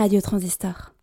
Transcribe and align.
Radio 0.00 0.22
Transistor. 0.22 0.94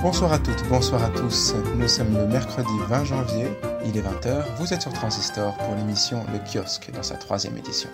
Bonsoir 0.00 0.32
à 0.32 0.38
toutes, 0.38 0.66
bonsoir 0.70 1.04
à 1.04 1.10
tous. 1.10 1.54
Nous 1.76 1.88
sommes 1.88 2.16
le 2.16 2.26
mercredi 2.26 2.64
20 2.88 3.04
janvier, 3.04 3.48
il 3.84 3.98
est 3.98 4.00
20h, 4.00 4.44
vous 4.56 4.72
êtes 4.72 4.80
sur 4.80 4.94
Transistor 4.94 5.58
pour 5.58 5.74
l'émission 5.74 6.24
Le 6.32 6.38
Kiosque 6.38 6.90
dans 6.90 7.02
sa 7.02 7.16
troisième 7.16 7.58
édition. 7.58 7.90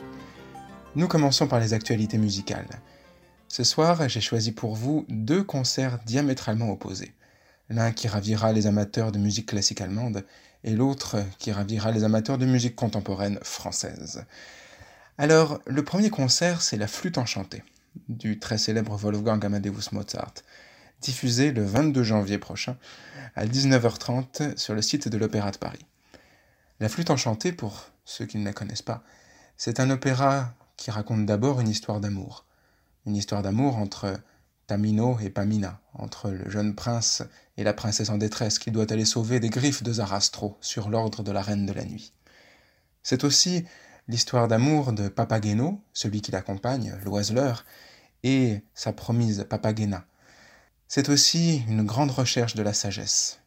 Nous 0.94 1.08
commençons 1.08 1.48
par 1.48 1.58
les 1.58 1.74
actualités 1.74 2.16
musicales. 2.16 2.68
Ce 3.48 3.64
soir, 3.64 4.08
j'ai 4.08 4.20
choisi 4.20 4.52
pour 4.52 4.74
vous 4.74 5.04
deux 5.08 5.42
concerts 5.42 5.98
diamétralement 6.04 6.70
opposés. 6.70 7.14
L'un 7.70 7.92
qui 7.92 8.08
ravira 8.08 8.52
les 8.52 8.66
amateurs 8.66 9.12
de 9.12 9.18
musique 9.18 9.46
classique 9.46 9.80
allemande 9.80 10.24
et 10.64 10.70
l'autre 10.70 11.16
qui 11.38 11.52
ravira 11.52 11.90
les 11.90 12.04
amateurs 12.04 12.38
de 12.38 12.46
musique 12.46 12.76
contemporaine 12.76 13.38
française. 13.42 14.24
Alors, 15.16 15.60
le 15.66 15.82
premier 15.82 16.10
concert, 16.10 16.62
c'est 16.62 16.76
La 16.76 16.86
Flûte 16.86 17.18
enchantée, 17.18 17.64
du 18.08 18.38
très 18.38 18.58
célèbre 18.58 18.96
Wolfgang 18.96 19.44
Amadeus 19.44 19.92
Mozart 19.92 20.34
diffusé 21.00 21.52
le 21.52 21.64
22 21.64 22.02
janvier 22.02 22.38
prochain 22.38 22.76
à 23.36 23.46
19h30 23.46 24.56
sur 24.56 24.74
le 24.74 24.82
site 24.82 25.08
de 25.08 25.18
l'Opéra 25.18 25.50
de 25.50 25.56
Paris. 25.56 25.84
La 26.80 26.88
flûte 26.88 27.10
enchantée, 27.10 27.52
pour 27.52 27.90
ceux 28.04 28.26
qui 28.26 28.38
ne 28.38 28.44
la 28.44 28.52
connaissent 28.52 28.82
pas, 28.82 29.02
c'est 29.56 29.80
un 29.80 29.90
opéra 29.90 30.54
qui 30.76 30.90
raconte 30.90 31.26
d'abord 31.26 31.60
une 31.60 31.68
histoire 31.68 32.00
d'amour. 32.00 32.44
Une 33.08 33.16
histoire 33.16 33.40
d'amour 33.40 33.78
entre 33.78 34.20
Tamino 34.66 35.18
et 35.20 35.30
Pamina, 35.30 35.80
entre 35.94 36.30
le 36.30 36.50
jeune 36.50 36.74
prince 36.74 37.22
et 37.56 37.64
la 37.64 37.72
princesse 37.72 38.10
en 38.10 38.18
détresse 38.18 38.58
qui 38.58 38.70
doit 38.70 38.92
aller 38.92 39.06
sauver 39.06 39.40
des 39.40 39.48
griffes 39.48 39.82
de 39.82 39.94
Zarastro 39.94 40.58
sur 40.60 40.90
l'ordre 40.90 41.22
de 41.22 41.32
la 41.32 41.40
reine 41.40 41.64
de 41.64 41.72
la 41.72 41.86
nuit. 41.86 42.12
C'est 43.02 43.24
aussi 43.24 43.64
l'histoire 44.08 44.46
d'amour 44.46 44.92
de 44.92 45.08
Papageno, 45.08 45.80
celui 45.94 46.20
qui 46.20 46.32
l'accompagne, 46.32 46.98
l'oiseleur, 47.02 47.64
et 48.24 48.60
sa 48.74 48.92
promise 48.92 49.46
Papagena, 49.48 50.04
c'est 50.86 51.08
aussi 51.08 51.62
une 51.66 51.86
grande 51.86 52.10
recherche 52.10 52.56
de 52.56 52.62
la 52.62 52.74
sagesse. 52.74 53.40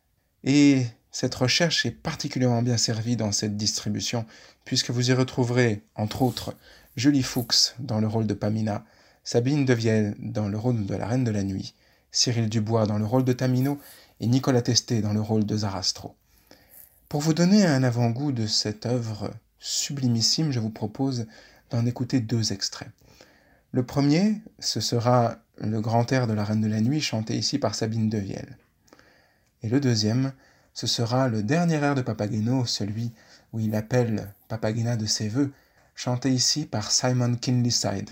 Et 0.43 0.87
cette 1.11 1.35
recherche 1.35 1.85
est 1.85 1.91
particulièrement 1.91 2.63
bien 2.63 2.77
servie 2.77 3.15
dans 3.15 3.31
cette 3.31 3.57
distribution, 3.57 4.25
puisque 4.65 4.89
vous 4.89 5.11
y 5.11 5.13
retrouverez, 5.13 5.83
entre 5.93 6.23
autres, 6.23 6.55
Julie 6.95 7.21
Fuchs 7.21 7.75
dans 7.77 7.99
le 7.99 8.07
rôle 8.07 8.25
de 8.25 8.33
Pamina, 8.33 8.85
Sabine 9.23 9.65
Devielle 9.65 10.15
dans 10.17 10.47
le 10.47 10.57
rôle 10.57 10.87
de 10.87 10.95
la 10.95 11.05
Reine 11.05 11.23
de 11.23 11.29
la 11.29 11.43
Nuit, 11.43 11.75
Cyril 12.11 12.49
Dubois 12.49 12.87
dans 12.87 12.97
le 12.97 13.05
rôle 13.05 13.23
de 13.23 13.33
Tamino 13.33 13.79
et 14.19 14.25
Nicolas 14.25 14.63
Testé 14.63 15.01
dans 15.01 15.13
le 15.13 15.21
rôle 15.21 15.45
de 15.45 15.57
Zarastro. 15.57 16.15
Pour 17.07 17.21
vous 17.21 17.35
donner 17.35 17.63
un 17.63 17.83
avant-goût 17.83 18.31
de 18.31 18.47
cette 18.47 18.87
œuvre 18.87 19.31
sublimissime, 19.59 20.51
je 20.51 20.59
vous 20.59 20.71
propose 20.71 21.27
d'en 21.69 21.85
écouter 21.85 22.19
deux 22.19 22.51
extraits. 22.51 22.89
Le 23.71 23.85
premier, 23.85 24.41
ce 24.57 24.79
sera 24.79 25.37
le 25.59 25.81
grand 25.81 26.11
air 26.11 26.25
de 26.25 26.33
la 26.33 26.43
Reine 26.43 26.61
de 26.61 26.67
la 26.67 26.81
Nuit 26.81 26.99
chanté 26.99 27.37
ici 27.37 27.59
par 27.59 27.75
Sabine 27.75 28.09
Devielle. 28.09 28.57
Et 29.61 29.69
le 29.69 29.79
deuxième, 29.79 30.33
ce 30.73 30.87
sera 30.87 31.27
le 31.27 31.43
dernier 31.43 31.75
air 31.75 31.93
de 31.93 32.01
Papageno, 32.01 32.65
celui 32.65 33.11
où 33.53 33.59
il 33.59 33.75
appelle 33.75 34.33
Papagena 34.47 34.97
de 34.97 35.05
ses 35.05 35.29
voeux, 35.29 35.53
chanté 35.93 36.31
ici 36.31 36.65
par 36.65 36.91
Simon 36.91 37.35
Kinleyside. 37.35 38.09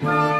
Thank. 0.00 0.39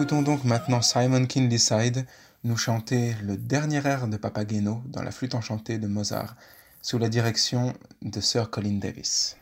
Écoutons 0.00 0.22
donc 0.22 0.44
maintenant 0.44 0.80
Simon 0.80 1.26
Kinleyside 1.26 2.06
nous 2.44 2.56
chanter 2.56 3.14
le 3.22 3.36
dernier 3.36 3.86
air 3.86 4.08
de 4.08 4.16
Papageno 4.16 4.80
dans 4.86 5.02
la 5.02 5.10
flûte 5.10 5.34
enchantée 5.34 5.76
de 5.76 5.86
Mozart, 5.86 6.36
sous 6.80 6.96
la 6.96 7.10
direction 7.10 7.74
de 8.00 8.18
Sir 8.18 8.48
Colin 8.48 8.78
Davis. 8.78 9.36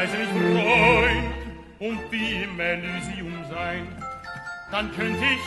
Weise 0.00 0.16
mich 0.16 0.28
freuen 0.30 1.24
und 1.78 2.00
wie 2.10 2.42
im 2.44 2.58
Elysium 2.58 3.44
sein. 3.50 3.86
Dann 4.70 4.90
könnt 4.96 5.18
ich 5.20 5.44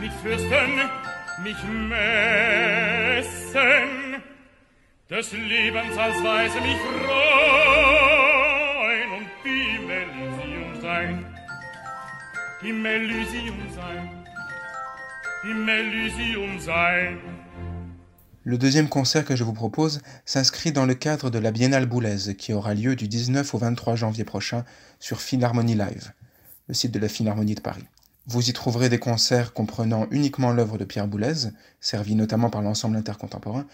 mit 0.00 0.12
Fürsten 0.22 0.80
mich 1.42 1.60
messen, 1.88 2.22
des 5.10 5.32
Lebens 5.32 5.98
als 5.98 6.22
Weise 6.22 6.60
mich 6.60 6.76
freuen 6.76 7.92
und 9.18 9.28
wie 9.42 9.74
im 9.74 9.90
Elysium 9.90 10.80
sein. 10.80 11.26
Im 12.62 12.86
Elysium 12.86 13.58
sein 13.74 14.22
im 15.44 15.68
Elysium 15.68 16.60
sein. 16.60 17.20
Le 18.44 18.58
deuxième 18.58 18.88
concert 18.88 19.24
que 19.24 19.36
je 19.36 19.44
vous 19.44 19.52
propose 19.52 20.00
s'inscrit 20.24 20.72
dans 20.72 20.84
le 20.84 20.94
cadre 20.94 21.30
de 21.30 21.38
la 21.38 21.52
Biennale 21.52 21.86
Boulez 21.86 22.34
qui 22.36 22.52
aura 22.52 22.74
lieu 22.74 22.96
du 22.96 23.06
19 23.06 23.54
au 23.54 23.58
23 23.58 23.94
janvier 23.94 24.24
prochain 24.24 24.64
sur 24.98 25.20
Philharmonie 25.20 25.76
Live, 25.76 26.10
le 26.66 26.74
site 26.74 26.90
de 26.90 26.98
la 26.98 27.08
Philharmonie 27.08 27.54
de 27.54 27.60
Paris. 27.60 27.84
Vous 28.26 28.50
y 28.50 28.52
trouverez 28.52 28.88
des 28.88 28.98
concerts 28.98 29.52
comprenant 29.52 30.08
uniquement 30.10 30.50
l'œuvre 30.50 30.76
de 30.76 30.84
Pierre 30.84 31.06
Boulez, 31.06 31.50
servi 31.80 32.16
notamment 32.16 32.50
par 32.50 32.62
l'ensemble 32.62 32.96
intercontemporain, 32.96 33.64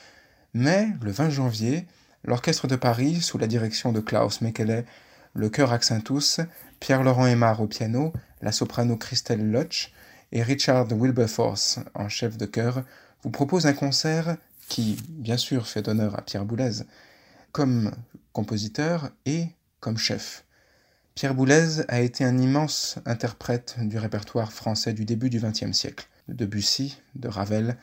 mais 0.52 0.88
le 1.00 1.12
20 1.12 1.30
janvier, 1.30 1.86
l'Orchestre 2.24 2.66
de 2.66 2.76
Paris, 2.76 3.22
sous 3.22 3.38
la 3.38 3.46
direction 3.46 3.90
de 3.92 4.00
Klaus 4.00 4.42
Mekele, 4.42 4.84
le 5.32 5.48
chœur 5.48 5.72
Accentus, 5.72 6.40
Pierre-Laurent 6.78 7.26
Aymar 7.26 7.62
au 7.62 7.68
piano, 7.68 8.12
la 8.42 8.52
soprano 8.52 8.98
Christelle 8.98 9.50
Lutsch 9.50 9.94
et 10.30 10.42
Richard 10.42 10.88
Wilberforce 10.88 11.78
en 11.94 12.10
chef 12.10 12.36
de 12.36 12.44
chœur, 12.44 12.84
vous 13.22 13.30
propose 13.30 13.66
un 13.66 13.72
concert 13.72 14.36
qui, 14.68 14.96
bien 15.08 15.36
sûr, 15.36 15.66
fait 15.66 15.88
honneur 15.88 16.18
à 16.18 16.22
Pierre 16.22 16.44
Boulez, 16.44 16.82
comme 17.52 17.92
compositeur 18.32 19.10
et 19.26 19.46
comme 19.80 19.98
chef. 19.98 20.44
Pierre 21.14 21.34
Boulez 21.34 21.80
a 21.88 22.00
été 22.00 22.24
un 22.24 22.38
immense 22.38 22.98
interprète 23.04 23.76
du 23.80 23.98
répertoire 23.98 24.52
français 24.52 24.92
du 24.92 25.04
début 25.04 25.30
du 25.30 25.40
XXe 25.40 25.72
siècle, 25.72 26.08
de 26.28 26.34
Debussy, 26.34 27.00
de 27.16 27.28
Ravel, 27.28 27.76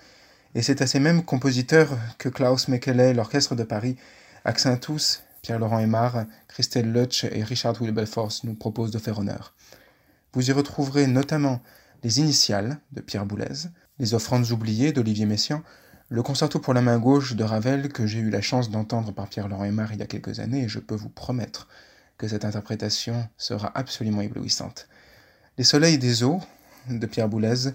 et 0.54 0.62
c'est 0.62 0.82
à 0.82 0.88
ces 0.88 1.02
mêmes 1.02 1.26
compositeurs 1.26 1.98
que 2.18 2.30
Klaus 2.30 2.70
Mekele, 2.70 3.14
l'Orchestre 3.14 3.56
de 3.56 3.64
Paris, 3.64 3.98
Accentus, 4.46 5.22
Pierre-Laurent 5.42 5.80
Aymar, 5.80 6.26
Christelle 6.48 6.92
Lutsch 6.94 7.26
et 7.26 7.44
Richard 7.44 7.76
Wilberforce 7.82 8.46
nous 8.46 8.54
proposent 8.54 8.92
de 8.92 9.00
faire 9.00 9.20
honneur. 9.20 9.54
Vous 10.32 10.50
y 10.50 10.54
retrouverez 10.54 11.08
notamment 11.08 11.62
les 12.04 12.20
initiales 12.20 12.78
de 12.94 13.02
Pierre 13.02 13.26
Boulez, 13.26 13.68
les 14.00 14.14
offrandes 14.14 14.50
oubliées 14.52 14.94
d'Olivier 14.94 15.26
Messiaen, 15.26 15.62
le 16.10 16.22
concerto 16.22 16.60
pour 16.60 16.74
la 16.76 16.82
main 16.82 17.00
gauche 17.00 17.34
de 17.34 17.44
Ravel 17.44 17.90
que 17.90 18.06
j'ai 18.06 18.20
eu 18.20 18.30
la 18.30 18.42
chance 18.42 18.70
d'entendre 18.70 19.12
par 19.12 19.28
Pierre-Laurent 19.28 19.64
Aymar 19.64 19.92
il 19.92 20.00
y 20.00 20.04
a 20.04 20.08
quelques 20.08 20.40
années 20.40 20.64
et 20.64 20.70
je 20.70 20.80
peux 20.80 20.96
vous 20.96 21.10
promettre 21.10 21.68
que 22.18 22.28
cette 22.28 22.46
interprétation 22.46 23.28
sera 23.38 23.72
absolument 23.76 24.22
éblouissante. 24.22 24.88
Les 25.58 25.64
soleils 25.64 25.98
des 25.98 26.24
eaux 26.24 26.42
de 26.90 27.06
Pierre 27.08 27.28
Boulez 27.28 27.72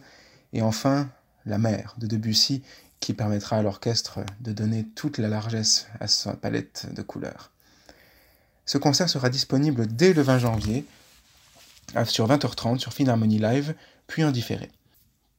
et 0.53 0.63
enfin 0.63 1.09
La 1.45 1.59
mer 1.59 1.97
de 1.99 2.07
Debussy 2.07 2.63
qui 3.01 3.15
permettra 3.15 3.57
à 3.57 3.63
l'orchestre 3.63 4.21
de 4.41 4.53
donner 4.53 4.87
toute 4.95 5.19
la 5.19 5.29
largesse 5.29 5.89
à 5.99 6.07
sa 6.07 6.35
palette 6.35 6.87
de 6.95 7.03
couleurs. 7.03 7.51
Ce 8.65 8.79
concert 8.79 9.09
sera 9.09 9.29
disponible 9.29 9.89
dès 9.89 10.13
le 10.13 10.23
20 10.23 10.39
janvier 10.39 10.85
sur 12.05 12.29
20h30 12.29 12.79
sur 12.79 12.93
Philharmonie 12.93 13.41
Live, 13.41 13.75
puis 14.07 14.23
en 14.23 14.31
différé. 14.31 14.71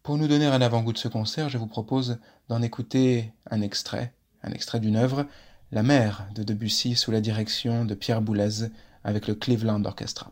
Pour 0.03 0.18
nous 0.18 0.27
donner 0.27 0.48
un 0.48 0.62
avant-goût 0.62 0.94
de 0.94 0.98
ce 0.98 1.07
concert, 1.07 1.50
je 1.50 1.59
vous 1.59 1.68
propose 1.68 2.18
d'en 2.50 2.63
écouter 2.63 3.33
un 3.51 3.62
extrait, 3.62 4.15
un 4.42 4.51
extrait 4.51 4.80
d'une 4.80 4.95
œuvre, 4.95 5.27
La 5.71 5.83
mer 5.83 6.27
de 6.33 6.42
Debussy 6.42 6.95
sous 6.95 7.12
la 7.12 7.21
direction 7.21 7.86
de 7.86 7.94
Pierre 7.94 8.24
Boulez 8.24 8.71
avec 9.03 9.27
le 9.27 9.36
Cleveland 9.36 9.86
Orchestra. 9.86 10.31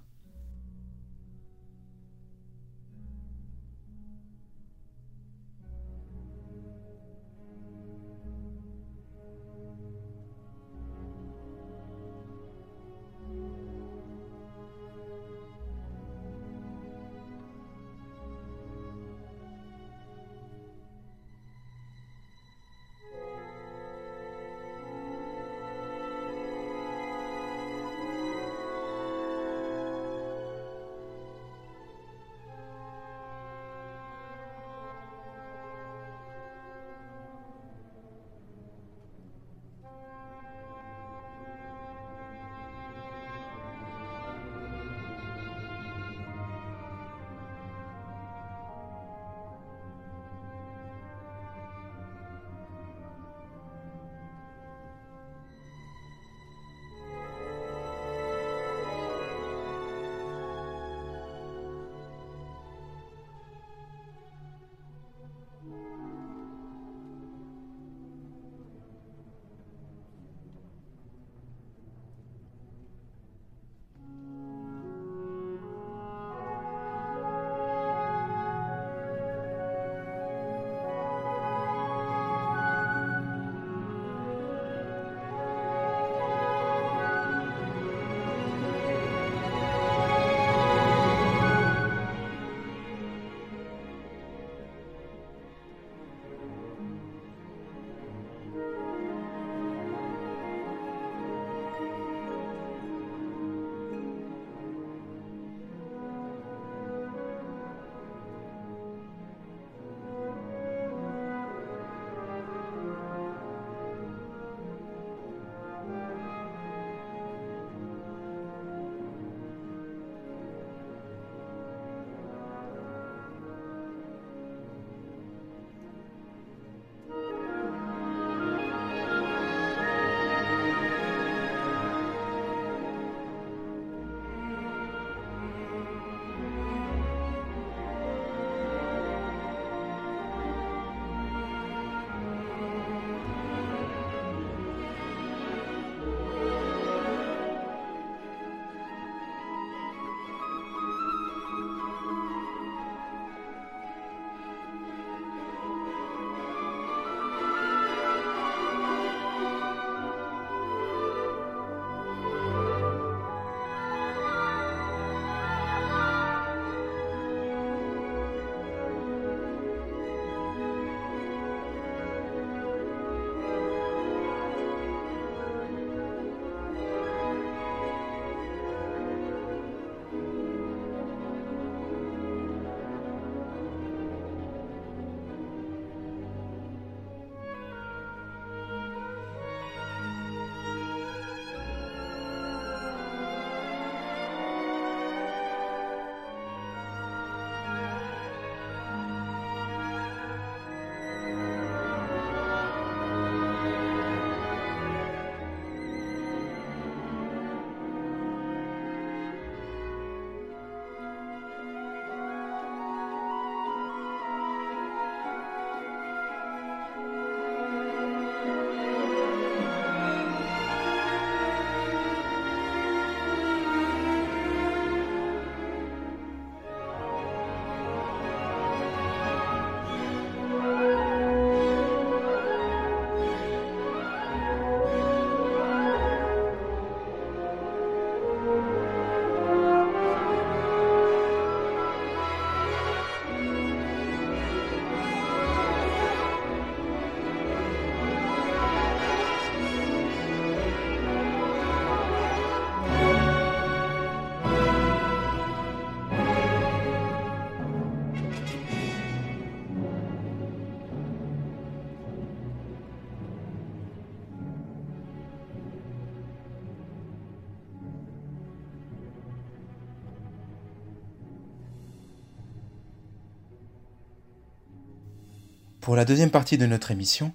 Pour 275.89 275.95
la 275.95 276.05
deuxième 276.05 276.29
partie 276.29 276.59
de 276.59 276.67
notre 276.67 276.91
émission, 276.91 277.33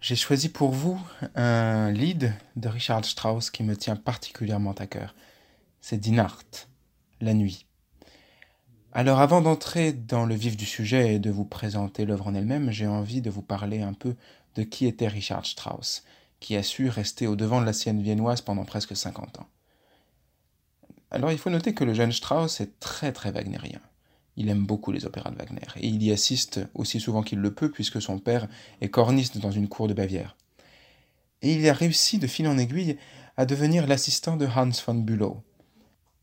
j'ai 0.00 0.16
choisi 0.16 0.48
pour 0.48 0.70
vous 0.70 0.98
un 1.34 1.92
lead 1.92 2.32
de 2.56 2.68
Richard 2.70 3.04
Strauss 3.04 3.50
qui 3.50 3.62
me 3.62 3.76
tient 3.76 3.94
particulièrement 3.94 4.72
à 4.72 4.86
cœur. 4.86 5.14
C'est 5.82 5.98
Dinart, 5.98 6.40
La 7.20 7.34
nuit. 7.34 7.66
Alors 8.94 9.20
avant 9.20 9.42
d'entrer 9.42 9.92
dans 9.92 10.24
le 10.24 10.34
vif 10.34 10.56
du 10.56 10.64
sujet 10.64 11.16
et 11.16 11.18
de 11.18 11.30
vous 11.30 11.44
présenter 11.44 12.06
l'œuvre 12.06 12.28
en 12.28 12.34
elle-même, 12.34 12.70
j'ai 12.70 12.86
envie 12.86 13.20
de 13.20 13.28
vous 13.28 13.42
parler 13.42 13.82
un 13.82 13.92
peu 13.92 14.16
de 14.54 14.62
qui 14.62 14.86
était 14.86 15.06
Richard 15.06 15.44
Strauss, 15.44 16.02
qui 16.40 16.56
a 16.56 16.62
su 16.62 16.88
rester 16.88 17.26
au 17.26 17.36
devant 17.36 17.60
de 17.60 17.66
la 17.66 17.74
scène 17.74 18.00
viennoise 18.00 18.40
pendant 18.40 18.64
presque 18.64 18.96
50 18.96 19.40
ans. 19.40 19.48
Alors 21.10 21.32
il 21.32 21.38
faut 21.38 21.50
noter 21.50 21.74
que 21.74 21.84
le 21.84 21.92
jeune 21.92 22.12
Strauss 22.12 22.62
est 22.62 22.80
très 22.80 23.12
très 23.12 23.30
wagnérien. 23.30 23.82
Il 24.36 24.48
aime 24.48 24.64
beaucoup 24.64 24.92
les 24.92 25.04
opéras 25.06 25.30
de 25.30 25.36
Wagner, 25.36 25.66
et 25.76 25.88
il 25.88 26.02
y 26.02 26.12
assiste 26.12 26.60
aussi 26.74 27.00
souvent 27.00 27.22
qu'il 27.22 27.38
le 27.38 27.52
peut, 27.52 27.70
puisque 27.70 28.00
son 28.00 28.18
père 28.18 28.48
est 28.80 28.88
corniste 28.88 29.38
dans 29.38 29.50
une 29.50 29.68
cour 29.68 29.88
de 29.88 29.94
Bavière. 29.94 30.36
Et 31.42 31.54
il 31.54 31.68
a 31.68 31.72
réussi 31.72 32.18
de 32.18 32.26
fil 32.26 32.46
en 32.46 32.58
aiguille 32.58 32.96
à 33.36 33.46
devenir 33.46 33.86
l'assistant 33.86 34.36
de 34.36 34.46
Hans 34.46 34.70
von 34.86 34.94
Bülow. 34.94 35.42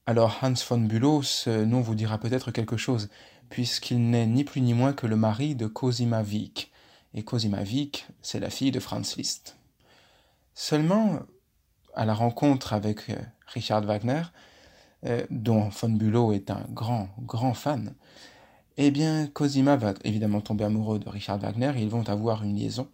Alors 0.06 0.40
Hans 0.42 0.54
von 0.70 0.80
Bülow, 0.80 1.22
ce 1.22 1.66
nom 1.66 1.82
vous 1.82 1.96
dira 1.96 2.18
peut-être 2.18 2.52
quelque 2.52 2.78
chose, 2.78 3.10
puisqu'il 3.50 4.10
n'est 4.10 4.28
ni 4.28 4.44
plus 4.44 4.62
ni 4.62 4.74
moins 4.74 4.94
que 4.94 5.08
le 5.08 5.16
mari 5.16 5.56
de 5.56 5.68
Cosima 5.68 6.22
Wieck, 6.22 6.72
et 7.14 7.24
Cosima 7.24 7.62
Wieck, 7.62 8.08
c'est 8.22 8.40
la 8.40 8.50
fille 8.50 8.72
de 8.72 8.80
Franz 8.80 9.16
Liszt. 9.18 9.58
Seulement, 10.54 11.20
à 11.96 12.06
la 12.06 12.14
rencontre 12.14 12.74
avec 12.74 13.10
euh, 13.10 13.16
Richard 13.48 13.82
Wagner, 13.82 14.22
euh, 15.08 15.26
dont 15.30 15.70
von 15.70 15.90
Bülow 15.90 16.34
est 16.34 16.52
un 16.52 16.66
grand, 16.72 17.10
grand 17.22 17.54
fan, 17.54 17.94
eh 18.78 18.92
bien, 18.92 19.28
Cosima 19.28 19.76
va 19.76 19.94
évidemment 20.04 20.42
tomber 20.42 20.66
amoureux 20.66 21.00
de 21.00 21.10
Richard 21.10 21.40
Wagner 21.40 21.72
et 21.76 21.82
ils 21.82 21.90
vont 21.90 22.08
avoir 22.10 22.44
une 22.44 22.56
liaison. 22.56 22.88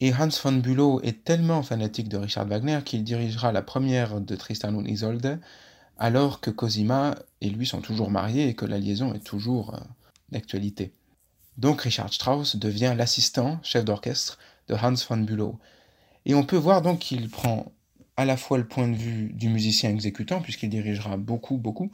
Et 0.00 0.12
Hans 0.12 0.28
von 0.42 0.52
Bülow 0.52 1.00
est 1.02 1.24
tellement 1.24 1.62
fanatique 1.62 2.08
de 2.08 2.16
Richard 2.16 2.46
Wagner 2.46 2.80
qu'il 2.84 3.04
dirigera 3.04 3.52
la 3.52 3.62
première 3.62 4.20
de 4.20 4.36
Tristan 4.36 4.74
und 4.74 4.86
Isolde, 4.86 5.40
alors 5.98 6.40
que 6.40 6.50
Cosima 6.50 7.14
et 7.40 7.50
lui 7.50 7.66
sont 7.66 7.80
toujours 7.80 8.10
mariés 8.10 8.48
et 8.48 8.54
que 8.54 8.66
la 8.66 8.78
liaison 8.78 9.14
est 9.14 9.24
toujours 9.24 9.74
euh, 9.74 9.78
d'actualité. 10.30 10.92
Donc 11.58 11.82
Richard 11.82 12.12
Strauss 12.12 12.56
devient 12.56 12.94
l'assistant, 12.96 13.58
chef 13.62 13.84
d'orchestre, 13.84 14.38
de 14.68 14.74
Hans 14.74 14.94
von 15.08 15.18
Bülow. 15.18 15.58
Et 16.26 16.34
on 16.34 16.44
peut 16.44 16.56
voir 16.56 16.82
donc 16.82 16.98
qu'il 16.98 17.30
prend 17.30 17.72
à 18.16 18.24
la 18.24 18.36
fois 18.36 18.58
le 18.58 18.66
point 18.66 18.88
de 18.88 18.96
vue 18.96 19.32
du 19.32 19.48
musicien 19.48 19.90
exécutant, 19.90 20.40
puisqu'il 20.40 20.70
dirigera 20.70 21.16
beaucoup, 21.16 21.56
beaucoup, 21.56 21.90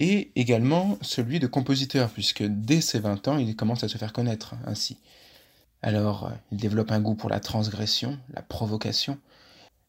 et 0.00 0.32
également 0.36 0.98
celui 1.00 1.38
de 1.38 1.46
compositeur, 1.46 2.10
puisque 2.10 2.42
dès 2.42 2.80
ses 2.80 2.98
20 2.98 3.28
ans, 3.28 3.38
il 3.38 3.54
commence 3.56 3.84
à 3.84 3.88
se 3.88 3.98
faire 3.98 4.12
connaître 4.12 4.54
ainsi. 4.66 4.98
Alors, 5.82 6.30
il 6.52 6.58
développe 6.58 6.92
un 6.92 7.00
goût 7.00 7.14
pour 7.14 7.28
la 7.28 7.40
transgression, 7.40 8.18
la 8.32 8.42
provocation. 8.42 9.18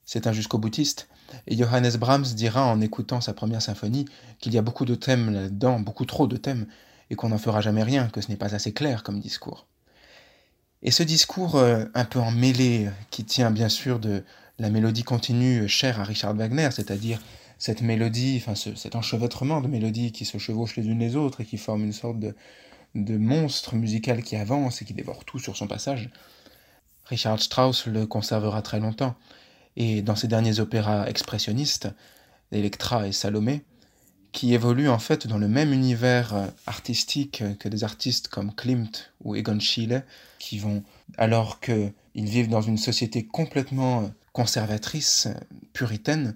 C'est 0.05 0.27
un 0.27 0.33
jusqu'au 0.33 0.57
boutiste, 0.57 1.07
et 1.47 1.55
Johannes 1.55 1.95
Brahms 1.97 2.25
dira 2.35 2.65
en 2.65 2.81
écoutant 2.81 3.21
sa 3.21 3.33
première 3.33 3.61
symphonie 3.61 4.05
qu'il 4.39 4.53
y 4.53 4.57
a 4.57 4.61
beaucoup 4.61 4.85
de 4.85 4.95
thèmes 4.95 5.31
là-dedans, 5.31 5.79
beaucoup 5.79 6.05
trop 6.05 6.27
de 6.27 6.37
thèmes, 6.37 6.67
et 7.09 7.15
qu'on 7.15 7.29
n'en 7.29 7.37
fera 7.37 7.61
jamais 7.61 7.83
rien, 7.83 8.07
que 8.07 8.21
ce 8.21 8.29
n'est 8.29 8.37
pas 8.37 8.55
assez 8.55 8.73
clair 8.73 9.03
comme 9.03 9.19
discours. 9.19 9.67
Et 10.81 10.91
ce 10.91 11.03
discours 11.03 11.55
euh, 11.55 11.85
un 11.93 12.05
peu 12.05 12.19
emmêlé, 12.19 12.89
qui 13.09 13.23
tient 13.23 13.51
bien 13.51 13.69
sûr 13.69 13.99
de, 13.99 14.23
la 14.63 14.69
mélodie 14.69 15.03
continue 15.03 15.67
chère 15.67 15.99
à 15.99 16.05
Richard 16.05 16.35
Wagner, 16.35 16.69
c'est-à-dire 16.71 17.19
cette 17.59 17.81
mélodie, 17.81 18.41
enfin 18.41 18.55
cet 18.55 18.95
enchevêtrement 18.95 19.59
de 19.59 19.67
mélodies 19.67 20.13
qui 20.13 20.23
se 20.23 20.37
chevauchent 20.37 20.77
les 20.77 20.87
unes 20.87 20.99
les 20.99 21.17
autres 21.17 21.41
et 21.41 21.45
qui 21.45 21.57
forment 21.57 21.83
une 21.83 21.91
sorte 21.91 22.17
de, 22.17 22.33
de 22.95 23.17
monstre 23.17 23.75
musical 23.75 24.23
qui 24.23 24.37
avance 24.37 24.81
et 24.81 24.85
qui 24.85 24.93
dévore 24.93 25.25
tout 25.25 25.37
sur 25.37 25.57
son 25.57 25.67
passage. 25.67 26.09
Richard 27.03 27.41
Strauss 27.41 27.87
le 27.87 28.05
conservera 28.05 28.61
très 28.61 28.79
longtemps, 28.79 29.15
et 29.75 30.01
dans 30.01 30.15
ses 30.15 30.29
derniers 30.29 30.61
opéras 30.61 31.07
expressionnistes, 31.09 31.89
Electra 32.53 33.05
et 33.05 33.11
Salomé, 33.11 33.63
qui 34.31 34.53
évoluent 34.53 34.89
en 34.89 34.99
fait 34.99 35.27
dans 35.27 35.39
le 35.39 35.49
même 35.49 35.73
univers 35.73 36.53
artistique 36.67 37.43
que 37.59 37.67
des 37.67 37.83
artistes 37.83 38.29
comme 38.29 38.55
Klimt 38.55 39.11
ou 39.25 39.35
Egon 39.35 39.59
Schiele, 39.59 40.05
qui 40.39 40.57
vont, 40.57 40.83
alors 41.17 41.59
qu'ils 41.59 41.91
vivent 42.15 42.49
dans 42.49 42.61
une 42.61 42.77
société 42.77 43.25
complètement 43.25 44.09
conservatrices, 44.33 45.29
puritaines, 45.71 46.35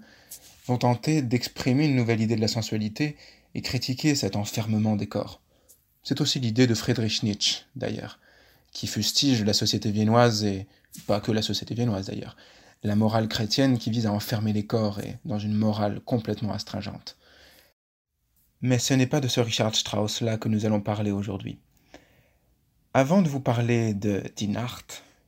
vont 0.66 0.78
tenter 0.78 1.22
d'exprimer 1.22 1.86
une 1.86 1.96
nouvelle 1.96 2.20
idée 2.20 2.36
de 2.36 2.40
la 2.40 2.48
sensualité 2.48 3.16
et 3.54 3.62
critiquer 3.62 4.14
cet 4.14 4.36
enfermement 4.36 4.96
des 4.96 5.06
corps. 5.06 5.40
C'est 6.02 6.20
aussi 6.20 6.40
l'idée 6.40 6.66
de 6.66 6.74
Friedrich 6.74 7.22
Nietzsche, 7.22 7.64
d'ailleurs, 7.76 8.18
qui 8.72 8.86
fustige 8.86 9.42
la 9.44 9.52
société 9.52 9.90
viennoise 9.90 10.44
et 10.44 10.66
pas 11.06 11.20
que 11.20 11.32
la 11.32 11.42
société 11.42 11.74
viennoise 11.74 12.06
d'ailleurs, 12.06 12.36
la 12.82 12.96
morale 12.96 13.28
chrétienne 13.28 13.78
qui 13.78 13.90
vise 13.90 14.06
à 14.06 14.12
enfermer 14.12 14.52
les 14.52 14.64
corps 14.64 15.00
et 15.00 15.18
dans 15.24 15.38
une 15.38 15.54
morale 15.54 16.00
complètement 16.00 16.52
astringente. 16.52 17.16
Mais 18.60 18.78
ce 18.78 18.94
n'est 18.94 19.06
pas 19.06 19.20
de 19.20 19.28
ce 19.28 19.40
Richard 19.40 19.74
Strauss-là 19.74 20.36
que 20.36 20.48
nous 20.48 20.66
allons 20.66 20.80
parler 20.80 21.10
aujourd'hui. 21.10 21.58
Avant 22.94 23.22
de 23.22 23.28
vous 23.28 23.40
parler 23.40 23.94
de 23.94 24.22
Dinart, 24.36 24.82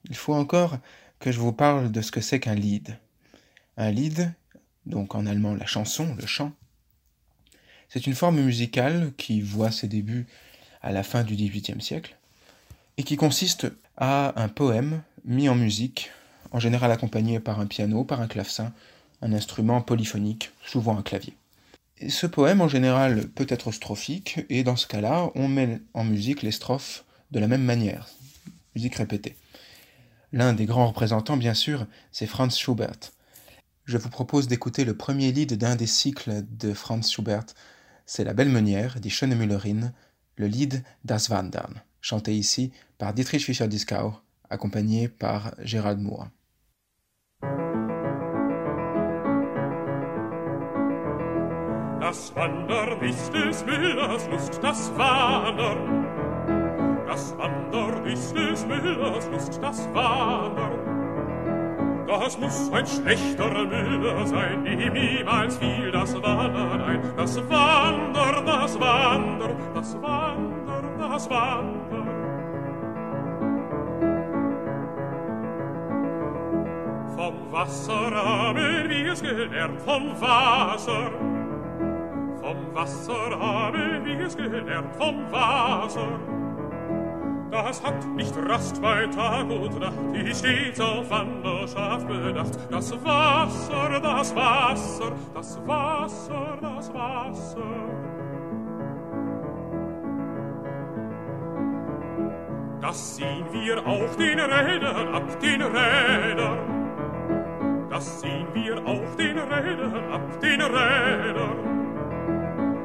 il 0.09 0.17
faut 0.17 0.35
encore 0.35 0.79
que 1.21 1.31
je 1.31 1.39
vous 1.39 1.53
parle 1.53 1.93
de 1.93 2.01
ce 2.01 2.11
que 2.11 2.23
c'est 2.23 2.41
qu'un 2.41 2.55
Lied. 2.55 2.99
Un 3.77 3.91
Lied, 3.91 4.33
donc 4.87 5.15
en 5.15 5.27
allemand 5.27 5.55
la 5.55 5.67
chanson, 5.67 6.17
le 6.19 6.27
chant, 6.27 6.53
c'est 7.89 8.07
une 8.07 8.15
forme 8.15 8.41
musicale 8.41 9.13
qui 9.17 9.43
voit 9.43 9.71
ses 9.71 9.87
débuts 9.87 10.27
à 10.81 10.93
la 10.93 11.03
fin 11.03 11.23
du 11.23 11.35
XVIIIe 11.35 11.83
siècle 11.83 12.17
et 12.97 13.03
qui 13.03 13.17
consiste 13.17 13.71
à 13.97 14.41
un 14.41 14.49
poème 14.49 15.03
mis 15.25 15.49
en 15.49 15.55
musique, 15.55 16.11
en 16.53 16.59
général 16.59 16.91
accompagné 16.91 17.39
par 17.39 17.61
un 17.61 17.67
piano, 17.67 18.03
par 18.05 18.21
un 18.21 18.27
clavecin, 18.27 18.73
un 19.21 19.33
instrument 19.35 19.83
polyphonique, 19.83 20.51
souvent 20.65 20.97
un 20.97 21.03
clavier. 21.03 21.35
ce 22.09 22.27
poème 22.27 22.63
en 22.63 22.69
général 22.69 23.29
peut 23.29 23.47
être 23.49 23.73
strophique 23.73 24.41
et 24.49 24.65
dans 24.65 24.77
ce 24.77 24.87
cas-là, 24.87 25.31
on 25.35 25.49
met 25.49 25.81
en 25.93 26.05
musique 26.05 26.43
les 26.43 26.53
strophes 26.53 27.05
de 27.31 27.41
la 27.41 27.49
même 27.49 27.65
manière, 27.65 28.09
musique 28.75 28.95
répétée. 28.95 29.37
L'un 30.33 30.53
des 30.53 30.67
grands 30.67 30.87
représentants, 30.87 31.37
bien 31.37 31.55
sûr, 31.55 31.87
c'est 32.13 32.27
Franz 32.27 32.57
Schubert. 32.57 33.13
Je 33.85 33.99
vous 33.99 34.11
propose 34.11 34.47
d'écouter 34.47 34.85
le 34.85 34.97
premier 34.97 35.33
lead 35.33 35.55
d'un 35.55 35.75
des 35.75 35.89
cycles 35.89 36.45
de 36.49 36.73
Franz 36.73 37.11
Schubert. 37.11 37.47
C'est 38.07 38.23
La 38.23 38.33
Belle 38.33 38.49
Meunière, 38.49 39.01
dit 39.01 39.11
Schönemüllerin, 39.11 39.93
le 40.37 40.47
lead 40.47 40.85
Das 41.05 41.31
Wandern, 41.31 41.83
chanté 42.01 42.37
ici 42.37 42.71
par 42.99 43.13
Dietrich 43.13 43.45
Fischer-Dieskau, 43.45 44.15
accompagné 44.49 45.09
par 45.09 45.55
Gérald 45.59 45.99
Moore. 45.99 46.29
Das 52.01 52.33
des 53.01 53.65
Lust, 54.31 54.61
das 54.63 54.91
Das 57.11 57.37
Wandern 57.37 58.07
ist 58.07 58.37
des 58.37 58.65
Müllers 58.67 59.29
Lust, 59.33 59.61
das 59.61 59.93
Wandern. 59.93 62.07
Das 62.07 62.39
muss 62.39 62.71
ein 62.73 62.87
schlechter 62.87 63.51
Müller 63.51 64.25
sein, 64.29 64.65
ihm 64.65 64.93
niemals 64.93 65.59
fiel 65.59 65.91
das 65.91 66.15
Wandern 66.15 66.81
ein. 66.81 67.03
Das 67.17 67.37
Wandern, 67.51 68.47
das 68.47 68.79
Wandern, 68.79 69.57
das 69.75 70.01
Wandern, 70.01 70.99
das 71.01 71.31
Wandern. 71.31 72.09
Vom 77.17 77.53
Wasser 77.53 78.11
haben 78.15 78.89
wir's 78.89 79.21
gelernt, 79.21 79.81
vom 79.81 80.13
Wasser. 80.21 81.11
Vom 82.41 82.73
Wasser 82.73 83.41
haben 83.41 84.05
wir's 84.05 84.37
gelernt, 84.37 84.95
vom 84.95 85.33
Wasser. 85.33 86.30
Das 87.51 87.83
hat 87.83 88.07
nicht 88.15 88.33
Rast 88.49 88.81
bei 88.81 89.07
Tag 89.07 89.51
und 89.51 89.81
Nacht, 89.81 89.99
die 90.15 90.33
stets 90.33 90.81
auf 90.81 91.11
Wanderschaft 91.11 92.07
bedacht. 92.07 92.57
Das 92.71 92.93
Wasser, 93.05 94.01
das 94.01 94.37
Wasser, 94.37 95.13
das 95.35 95.59
Wasser, 95.67 96.59
das 96.61 96.95
Wasser. 96.95 97.63
Das 102.81 103.17
sehen 103.17 103.45
wir 103.51 103.85
auf 103.87 104.17
den 104.17 104.39
Rädern, 104.39 105.15
ab 105.15 105.41
den 105.41 105.63
Rädern. 105.63 106.59
Das 107.91 108.21
sehen 108.21 108.47
wir 108.55 108.79
auf 108.87 109.17
den 109.17 109.39
Rädern, 109.39 110.13
ab 110.13 110.41
den 110.41 110.61
Rädern 110.61 111.70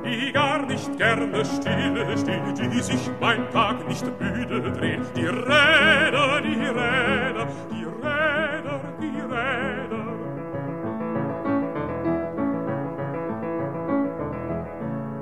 die 0.05 0.31
gar 0.31 0.65
nicht 0.65 0.97
gerne 0.97 1.43
stille 1.43 2.17
steht, 2.17 2.73
die 2.73 2.81
sich 2.81 3.09
mein 3.19 3.49
Tag 3.51 3.87
nicht 3.87 4.05
müde 4.19 4.61
dreht. 4.71 5.01
Die 5.15 5.25
Räder, 5.25 6.41
die 6.41 6.53
Räder, 6.53 7.47
die 7.71 7.83
Räder, 7.83 8.81
die 9.01 9.19
Räder. 9.19 10.05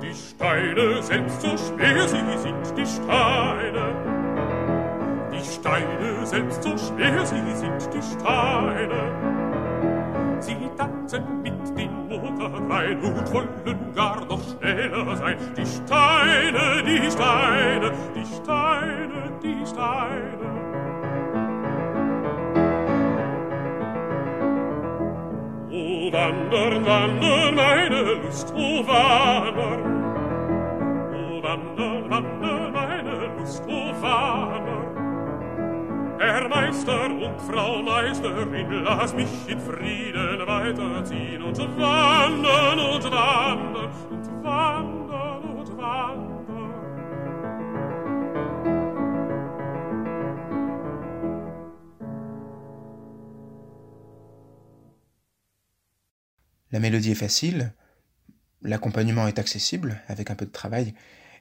Die 0.02 0.14
Steine, 0.14 1.02
selbst 1.02 1.40
so 1.40 1.56
schwer 1.56 2.06
sie 2.06 2.38
sind, 2.38 2.76
die 2.76 2.86
Steine, 2.86 3.94
die 5.32 5.44
Steine, 5.44 6.26
selbst 6.26 6.62
so 6.62 6.76
schwer 6.76 7.24
sie 7.24 7.54
sind, 7.54 7.88
die 7.94 8.02
Steine. 8.02 9.00
Sie 10.40 10.70
tanzen 10.76 11.42
mit 11.42 11.78
den 11.78 12.03
Mutterrein 12.18 12.98
und 13.00 13.32
wollen 13.32 13.94
gar 13.94 14.24
noch 14.26 14.40
schneller 14.42 15.16
sein. 15.16 15.36
Die 15.56 15.66
Steine, 15.66 16.82
die 16.84 17.10
Steine, 17.10 17.92
die 18.14 18.26
Steine, 18.26 19.32
die 19.42 19.66
Steine. 19.66 20.54
Oh, 25.70 26.12
wandern, 26.12 26.86
wandern, 26.86 27.54
meine 27.54 28.02
Lust, 28.14 28.52
oh, 28.56 28.86
wandern. 28.86 29.82
Oh, 31.12 31.42
wandern, 31.42 32.10
wandern, 32.10 32.72
meine 32.72 33.36
Lust, 33.38 33.62
oh, 33.66 34.02
wandern. 34.02 34.73
Herr 36.26 36.48
Meister 36.48 37.04
und 37.06 37.40
Frau 37.42 37.82
Meisterin, 37.82 38.82
lass 38.82 39.12
mich 39.12 39.28
in 39.46 39.60
Frieden 39.60 40.46
weiterziehen 40.46 41.42
und 41.42 41.58
wandern 41.58 42.78
und 42.78 43.04
wandern 43.04 43.90
und 44.10 44.44
wandern 44.44 45.58
und 45.58 45.76
wandern. 45.76 46.34
La 56.70 56.80
mélodie 56.80 57.12
est 57.12 57.14
facile, 57.14 57.72
l'accompagnement 58.62 59.28
est 59.28 59.38
accessible 59.38 60.00
avec 60.08 60.30
un 60.30 60.34
peu 60.34 60.46
de 60.46 60.50
travail, 60.50 60.94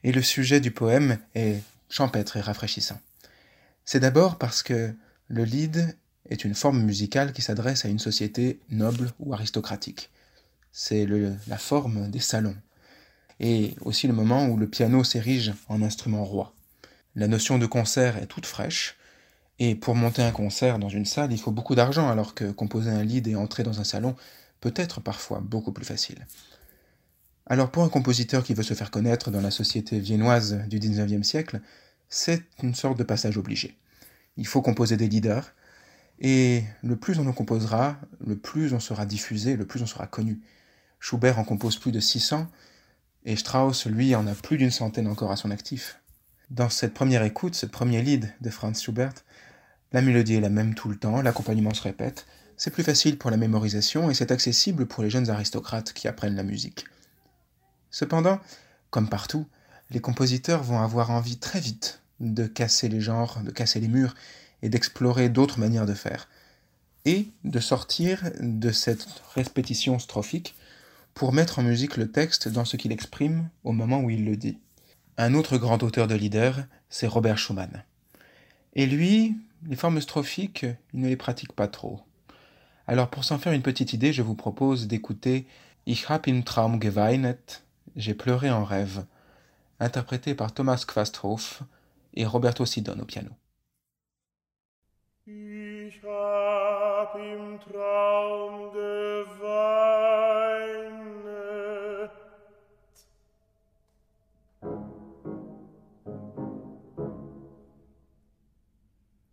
et 0.04 0.12
le 0.12 0.22
sujet 0.22 0.60
du 0.60 0.72
poème 0.72 1.18
est 1.36 1.64
champêtre 1.90 2.38
et 2.38 2.42
rafraîchissant. 2.42 3.00
C'est 3.86 4.00
d'abord 4.00 4.38
parce 4.38 4.64
que 4.64 4.94
le 5.28 5.44
lied 5.44 5.98
est 6.30 6.46
une 6.46 6.56
forme 6.56 6.82
musicale 6.82 7.34
qui 7.34 7.42
s'adresse 7.42 7.86
à 7.86 7.90
une 7.90 8.00
société 8.00 8.60
noble 8.70 9.12
ou 9.20 9.34
aristocratique. 9.34 10.10
C'est 10.72 11.06
la 11.48 11.58
forme 11.58 12.10
des 12.10 12.20
salons, 12.20 12.56
et 13.40 13.76
aussi 13.82 14.08
le 14.08 14.14
moment 14.14 14.48
où 14.48 14.58
le 14.58 14.68
piano 14.68 15.04
s'érige 15.04 15.54
en 15.68 15.82
instrument 15.82 16.24
roi. 16.24 16.54
La 17.16 17.28
notion 17.28 17.60
de 17.60 17.66
concert 17.66 18.18
est 18.18 18.26
toute 18.26 18.46
fraîche, 18.46 18.96
et 19.60 19.76
pour 19.76 19.96
monter 19.96 20.24
un 20.24 20.32
concert 20.32 20.80
dans 20.80 20.90
une 20.90 21.06
salle, 21.06 21.32
il 21.32 21.40
faut 21.40 21.52
beaucoup 21.52 21.76
d'argent, 21.76 22.10
alors 22.10 22.34
que 22.34 22.52
composer 22.52 22.90
un 22.90 23.04
lead 23.04 23.28
et 23.28 23.36
entrer 23.36 23.64
dans 23.64 23.80
un 23.80 23.84
salon 23.84 24.16
peut 24.62 24.74
être 24.76 25.00
parfois 25.00 25.42
beaucoup 25.42 25.74
plus 25.74 25.86
facile. 25.86 26.26
Alors 27.46 27.70
pour 27.70 27.84
un 27.84 27.90
compositeur 27.90 28.44
qui 28.44 28.54
veut 28.54 28.64
se 28.64 28.74
faire 28.74 28.90
connaître 28.90 29.30
dans 29.30 29.42
la 29.42 29.52
société 29.52 30.00
viennoise 30.00 30.60
du 30.70 30.80
XIXe 30.80 31.28
siècle, 31.28 31.60
c'est 32.14 32.44
une 32.62 32.76
sorte 32.76 33.00
de 33.00 33.04
passage 33.04 33.40
obligé. 33.40 33.76
Il 34.38 34.46
faut 34.46 34.62
composer 34.62 34.98
des 34.98 35.10
leaders, 35.10 35.52
et 36.20 36.64
le 36.84 36.96
plus 36.96 37.18
on 37.18 37.26
en 37.26 37.34
composera, 37.34 37.98
le 38.24 38.38
plus 38.38 38.72
on 38.74 38.80
sera 38.80 39.08
diffusé, 39.08 39.58
le 39.58 39.66
plus 39.66 39.82
on 39.82 39.88
sera 39.88 40.06
connu. 40.06 40.40
Schubert 41.00 41.40
en 41.40 41.44
compose 41.44 41.78
plus 41.78 41.92
de 41.92 42.00
600, 42.00 42.48
et 43.26 43.36
Strauss, 43.36 43.88
lui, 43.88 44.14
en 44.14 44.28
a 44.28 44.36
plus 44.36 44.60
d'une 44.60 44.70
centaine 44.70 45.08
encore 45.08 45.32
à 45.32 45.38
son 45.38 45.50
actif. 45.50 46.00
Dans 46.52 46.70
cette 46.70 46.94
première 46.94 47.24
écoute, 47.24 47.56
ce 47.56 47.66
premier 47.66 48.04
lead 48.04 48.32
de 48.42 48.50
Franz 48.52 48.80
Schubert, 48.80 49.16
la 49.92 50.04
mélodie 50.04 50.36
est 50.36 50.42
la 50.42 50.50
même 50.50 50.76
tout 50.76 50.90
le 50.90 50.98
temps, 50.98 51.20
l'accompagnement 51.24 51.74
se 51.74 51.82
répète, 51.82 52.28
c'est 52.58 52.72
plus 52.72 52.84
facile 52.84 53.18
pour 53.18 53.32
la 53.32 53.38
mémorisation 53.38 54.12
et 54.12 54.14
c'est 54.14 54.32
accessible 54.32 54.86
pour 54.86 55.02
les 55.02 55.10
jeunes 55.10 55.32
aristocrates 55.32 55.94
qui 55.94 56.08
apprennent 56.08 56.36
la 56.36 56.44
musique. 56.44 56.86
Cependant, 57.90 58.40
comme 58.92 59.10
partout, 59.10 59.48
les 59.90 60.00
compositeurs 60.00 60.62
vont 60.62 60.80
avoir 60.80 61.10
envie 61.10 61.38
très 61.38 61.60
vite 61.60 62.03
de 62.24 62.48
casser 62.48 62.90
les 62.90 63.02
genres, 63.02 63.42
de 63.44 63.52
casser 63.52 63.80
les 63.80 63.88
murs 63.88 64.16
et 64.62 64.70
d'explorer 64.70 65.30
d'autres 65.30 65.60
manières 65.60 65.86
de 65.86 65.94
faire, 65.94 66.30
et 67.06 67.28
de 67.44 67.60
sortir 67.60 68.32
de 68.40 68.72
cette 68.72 69.06
répétition 69.36 70.00
strophique 70.00 70.56
pour 71.14 71.34
mettre 71.34 71.60
en 71.60 71.64
musique 71.64 71.98
le 71.98 72.10
texte 72.10 72.48
dans 72.48 72.66
ce 72.66 72.78
qu'il 72.78 72.92
exprime 72.92 73.50
au 73.64 73.74
moment 73.74 74.00
où 74.00 74.10
il 74.10 74.26
le 74.26 74.38
dit. 74.38 74.58
Un 75.18 75.34
autre 75.34 75.58
grand 75.58 75.84
auteur 75.84 76.08
de 76.08 76.16
leader, 76.16 76.66
c'est 76.90 77.08
Robert 77.08 77.38
Schumann. 77.38 77.84
Et 78.74 78.86
lui, 78.86 79.36
les 79.68 79.76
formes 79.76 80.02
strophiques, 80.02 80.66
il 80.94 81.02
ne 81.02 81.08
les 81.08 81.18
pratique 81.18 81.54
pas 81.54 81.68
trop. 81.68 82.02
Alors 82.88 83.10
pour 83.10 83.24
s'en 83.24 83.38
faire 83.38 83.54
une 83.54 83.62
petite 83.62 83.94
idée, 83.94 84.12
je 84.12 84.22
vous 84.22 84.36
propose 84.36 84.88
d'écouter 84.88 85.46
Ich 85.86 86.10
hab 86.10 86.28
im 86.28 86.42
Traum 86.42 86.82
geweinet, 86.82 87.38
J'ai 87.96 88.14
pleuré 88.14 88.50
en 88.50 88.64
rêve, 88.64 89.06
interprété 89.80 90.34
par 90.34 90.54
Thomas 90.54 90.84
Quasthoff, 90.88 91.62
et 92.14 92.26
Roberto 92.26 92.66
Sidon 92.66 93.00
au 93.00 93.06
piano. 93.06 93.32
Ich 95.26 96.04
hab 96.04 97.16
im 97.16 97.60
Traum 97.62 98.72
geweinet. 98.74 99.64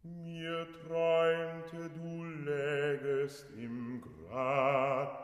Mir 0.02 0.66
träumte, 0.86 1.90
du 1.90 2.24
lägest 2.24 3.46
im 3.56 4.00
Grab. 4.00 5.20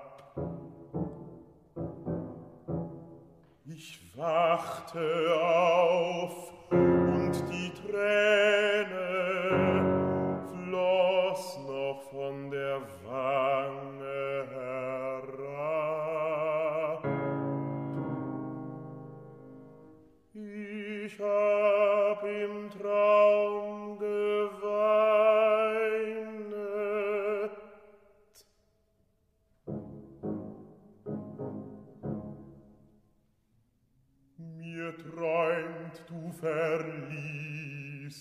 Ich 3.66 4.16
wachte 4.16 5.34
auf 5.40 6.45
träne 7.96 9.80
floss 10.52 11.58
noch 11.66 12.02
von 12.10 12.45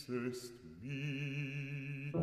küssest 0.05 0.53
mich. 0.81 2.13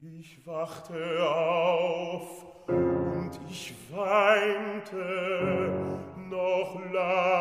Ich 0.00 0.46
wachte 0.46 1.28
auf 1.28 2.44
und 2.68 3.40
ich 3.50 3.74
weinte 3.90 5.72
noch 6.28 6.80
lange. 6.92 7.31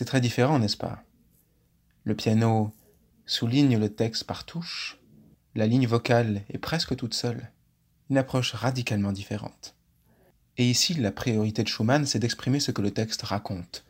C'est 0.00 0.06
très 0.06 0.22
différent, 0.22 0.58
n'est-ce 0.58 0.78
pas? 0.78 1.04
Le 2.04 2.14
piano 2.14 2.72
souligne 3.26 3.76
le 3.76 3.94
texte 3.94 4.24
par 4.24 4.46
touche, 4.46 4.98
la 5.54 5.66
ligne 5.66 5.86
vocale 5.86 6.40
est 6.48 6.56
presque 6.56 6.96
toute 6.96 7.12
seule, 7.12 7.52
une 8.08 8.16
approche 8.16 8.54
radicalement 8.54 9.12
différente. 9.12 9.76
Et 10.56 10.64
ici, 10.70 10.94
la 10.94 11.12
priorité 11.12 11.62
de 11.64 11.68
Schumann, 11.68 12.06
c'est 12.06 12.18
d'exprimer 12.18 12.60
ce 12.60 12.70
que 12.70 12.80
le 12.80 12.92
texte 12.92 13.20
raconte. 13.20 13.84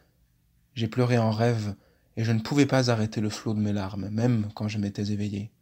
J'ai 0.75 0.89
pleuré 0.89 1.17
en 1.17 1.31
rêve, 1.31 1.77
et 2.17 2.25
je 2.25 2.33
ne 2.33 2.41
pouvais 2.41 2.67
pas 2.67 2.91
arrêter 2.91 3.21
le 3.21 3.31
flot 3.31 3.55
de 3.55 3.61
mes 3.61 3.73
larmes, 3.73 4.09
même 4.09 4.49
quand 4.57 4.67
je 4.67 4.79
m'étais 4.79 5.13
éveillé. 5.13 5.53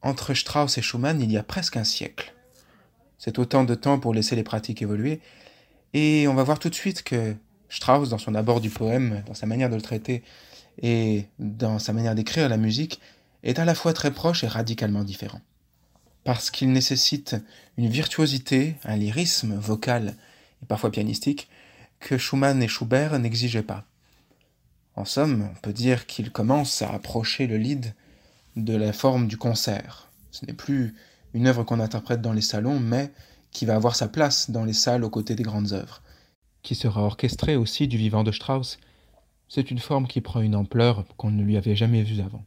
Entre 0.00 0.32
Strauss 0.32 0.78
et 0.78 0.82
Schumann, 0.82 1.20
il 1.20 1.30
y 1.30 1.36
a 1.36 1.42
presque 1.42 1.76
un 1.76 1.84
siècle. 1.84 2.34
C'est 3.18 3.38
autant 3.38 3.64
de 3.64 3.74
temps 3.74 3.98
pour 3.98 4.14
laisser 4.14 4.34
les 4.34 4.44
pratiques 4.44 4.80
évoluer, 4.80 5.20
et 5.92 6.26
on 6.26 6.32
va 6.32 6.42
voir 6.42 6.58
tout 6.58 6.70
de 6.70 6.74
suite 6.74 7.02
que 7.02 7.36
Strauss, 7.72 8.10
dans 8.10 8.18
son 8.18 8.34
abord 8.34 8.60
du 8.60 8.68
poème, 8.68 9.22
dans 9.26 9.34
sa 9.34 9.46
manière 9.46 9.70
de 9.70 9.76
le 9.76 9.82
traiter, 9.82 10.22
et 10.82 11.24
dans 11.38 11.78
sa 11.78 11.94
manière 11.94 12.14
d'écrire 12.14 12.48
la 12.50 12.58
musique, 12.58 13.00
est 13.42 13.58
à 13.58 13.64
la 13.64 13.74
fois 13.74 13.94
très 13.94 14.10
proche 14.10 14.44
et 14.44 14.46
radicalement 14.46 15.04
différent. 15.04 15.40
Parce 16.24 16.50
qu'il 16.50 16.70
nécessite 16.70 17.36
une 17.78 17.88
virtuosité, 17.88 18.76
un 18.84 18.96
lyrisme 18.96 19.54
vocal 19.54 20.14
et 20.62 20.66
parfois 20.66 20.90
pianistique 20.90 21.48
que 21.98 22.18
Schumann 22.18 22.62
et 22.62 22.68
Schubert 22.68 23.18
n'exigeaient 23.18 23.62
pas. 23.62 23.84
En 24.94 25.06
somme, 25.06 25.48
on 25.50 25.60
peut 25.60 25.72
dire 25.72 26.06
qu'il 26.06 26.30
commence 26.30 26.82
à 26.82 26.90
approcher 26.90 27.46
le 27.46 27.56
lead 27.56 27.94
de 28.54 28.76
la 28.76 28.92
forme 28.92 29.26
du 29.26 29.38
concert. 29.38 30.10
Ce 30.30 30.44
n'est 30.44 30.52
plus 30.52 30.94
une 31.32 31.46
œuvre 31.46 31.64
qu'on 31.64 31.80
interprète 31.80 32.20
dans 32.20 32.34
les 32.34 32.42
salons, 32.42 32.78
mais 32.78 33.10
qui 33.50 33.64
va 33.64 33.76
avoir 33.76 33.96
sa 33.96 34.08
place 34.08 34.50
dans 34.50 34.64
les 34.64 34.74
salles 34.74 35.04
aux 35.04 35.10
côtés 35.10 35.34
des 35.34 35.42
grandes 35.42 35.72
œuvres, 35.72 36.02
qui 36.62 36.74
sera 36.74 37.02
orchestrée 37.02 37.56
aussi 37.56 37.88
du 37.88 37.96
vivant 37.96 38.24
de 38.24 38.32
Strauss. 38.32 38.78
C'est 39.48 39.70
une 39.70 39.78
forme 39.78 40.06
qui 40.06 40.20
prend 40.20 40.40
une 40.40 40.54
ampleur 40.54 41.04
qu'on 41.16 41.30
ne 41.30 41.42
lui 41.42 41.56
avait 41.56 41.76
jamais 41.76 42.02
vue 42.02 42.22
avant. 42.22 42.44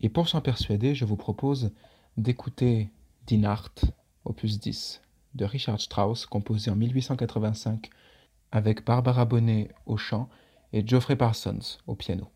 Et 0.00 0.08
pour 0.08 0.28
s'en 0.28 0.40
persuader, 0.40 0.94
je 0.94 1.04
vous 1.04 1.16
propose 1.16 1.72
d'écouter 2.16 2.90
Die 3.26 3.38
Nacht, 3.38 3.84
opus 4.24 4.60
10, 4.60 5.02
de 5.34 5.44
Richard 5.44 5.80
Strauss, 5.80 6.26
composé 6.26 6.70
en 6.70 6.76
1885, 6.76 7.90
avec 8.52 8.84
Barbara 8.84 9.24
Bonnet 9.24 9.68
au 9.86 9.96
chant 9.96 10.28
et 10.72 10.86
Geoffrey 10.86 11.16
Parsons 11.16 11.78
au 11.86 11.94
piano. 11.94 12.28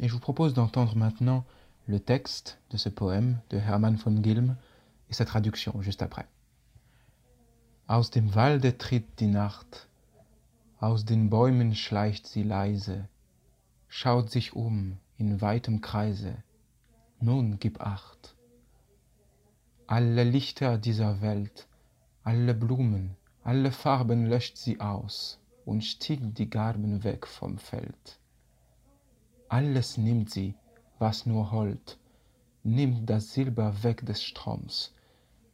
Et 0.00 0.08
je 0.08 0.12
vous 0.12 0.20
propose 0.20 0.54
d'entendre 0.54 0.96
maintenant 0.96 1.44
le 1.86 1.98
texte 1.98 2.60
de 2.70 2.76
ce 2.76 2.88
poème 2.88 3.38
de 3.50 3.56
Hermann 3.56 3.96
von 3.96 4.22
Gilm 4.22 4.56
et 5.10 5.14
sa 5.14 5.24
traduction 5.24 5.80
juste 5.82 6.02
après. 6.02 6.26
Aus 7.88 8.10
dem 8.10 8.34
Walde 8.34 8.76
tritt 8.76 9.18
die 9.18 9.26
Nacht, 9.26 9.88
aus 10.78 11.04
den 11.04 11.30
Bäumen 11.30 11.74
schleicht 11.74 12.26
sie 12.26 12.42
leise, 12.44 13.08
schaut 13.88 14.30
sich 14.30 14.54
um 14.54 14.98
in 15.16 15.40
weitem 15.40 15.80
Kreise, 15.80 16.36
nun 17.20 17.58
gib 17.58 17.80
acht. 17.80 18.36
Alle 19.86 20.22
Lichter 20.22 20.78
dieser 20.78 21.22
Welt, 21.22 21.66
alle 22.22 22.54
Blumen, 22.54 23.16
alle 23.42 23.72
Farben 23.72 24.26
löscht 24.26 24.58
sie 24.58 24.80
aus 24.80 25.40
und 25.64 25.82
stieg 25.82 26.34
die 26.34 26.50
Garben 26.50 27.02
weg 27.02 27.26
vom 27.26 27.58
Feld 27.58 28.18
alles 29.48 29.96
nimmt 29.96 30.30
sie, 30.30 30.54
was 30.98 31.26
nur 31.26 31.50
hold, 31.50 31.98
nimmt 32.62 33.08
das 33.08 33.32
Silber 33.32 33.82
weg 33.82 34.04
des 34.04 34.22
Stroms, 34.22 34.94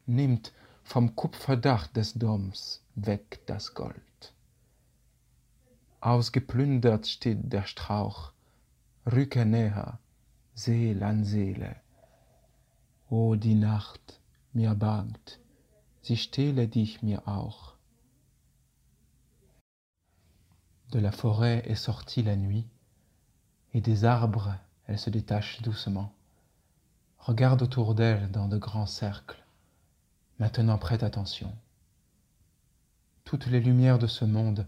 nimmt 0.07 0.52
vom 0.83 1.14
Kupferdach 1.16 1.87
des 1.88 2.14
Doms 2.14 2.83
weg 2.94 3.40
das 3.46 3.74
Gold. 3.74 4.35
Ausgeplündert 6.00 7.07
steht 7.07 7.52
der 7.52 7.64
Strauch, 7.64 8.33
rücke 9.07 9.46
näher, 9.46 9.98
Seel 10.54 11.02
an 11.02 11.24
Seele. 11.24 11.76
O 13.09 13.35
die 13.35 13.54
Nacht 13.54 14.20
mir 14.52 14.74
bangt, 14.74 15.40
sie 16.00 16.16
stehle 16.16 16.68
dich 16.68 17.02
mir 17.02 17.26
auch. 17.26 17.74
De 20.92 21.00
la 21.00 21.11
forêt 21.11 21.66
est 21.66 21.83
sortie 21.83 22.22
la 22.22 22.37
nuit, 22.37 22.66
et 23.74 23.80
des 23.80 24.04
arbres 24.04 24.54
elle 24.87 24.98
se 24.98 25.10
détache 25.10 25.62
doucement. 25.62 26.12
Regarde 27.18 27.62
autour 27.62 27.94
d'elle 27.94 28.30
dans 28.30 28.48
de 28.48 28.58
grands 28.58 28.87
cercles. 28.87 29.42
Maintenant 30.38 30.78
prête 30.78 31.02
attention. 31.02 31.54
Toutes 33.24 33.46
les 33.46 33.60
lumières 33.60 33.98
de 33.98 34.06
ce 34.06 34.24
monde, 34.24 34.66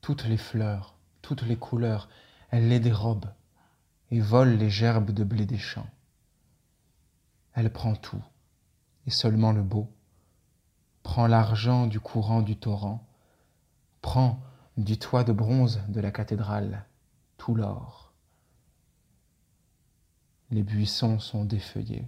toutes 0.00 0.24
les 0.24 0.36
fleurs, 0.36 0.96
toutes 1.22 1.42
les 1.42 1.56
couleurs, 1.56 2.08
elle 2.50 2.68
les 2.68 2.80
dérobe 2.80 3.26
et 4.10 4.20
vole 4.20 4.56
les 4.56 4.70
gerbes 4.70 5.12
de 5.12 5.24
blé 5.24 5.46
des 5.46 5.58
champs. 5.58 5.88
Elle 7.54 7.72
prend 7.72 7.94
tout, 7.94 8.22
et 9.06 9.10
seulement 9.10 9.52
le 9.52 9.62
beau, 9.62 9.88
prend 11.04 11.28
l'argent 11.28 11.86
du 11.86 12.00
courant 12.00 12.42
du 12.42 12.56
torrent, 12.56 13.06
prend 14.02 14.42
du 14.76 14.98
toit 14.98 15.22
de 15.22 15.32
bronze 15.32 15.80
de 15.88 16.00
la 16.00 16.10
cathédrale 16.10 16.84
tout 17.38 17.54
l'or. 17.54 18.03
Les 20.50 20.62
buissons 20.62 21.18
sont 21.18 21.44
défeuillés. 21.44 22.06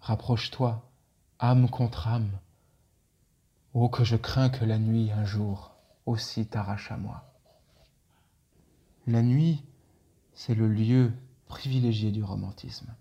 Rapproche-toi, 0.00 0.90
âme 1.38 1.68
contre 1.68 2.08
âme. 2.08 2.38
Oh, 3.74 3.88
que 3.88 4.04
je 4.04 4.16
crains 4.16 4.50
que 4.50 4.64
la 4.64 4.78
nuit 4.78 5.10
un 5.12 5.24
jour 5.24 5.74
aussi 6.06 6.46
t'arrache 6.46 6.90
à 6.90 6.96
moi. 6.96 7.32
La 9.06 9.22
nuit, 9.22 9.62
c'est 10.34 10.54
le 10.54 10.68
lieu 10.68 11.12
privilégié 11.48 12.10
du 12.12 12.22
romantisme. 12.22 12.94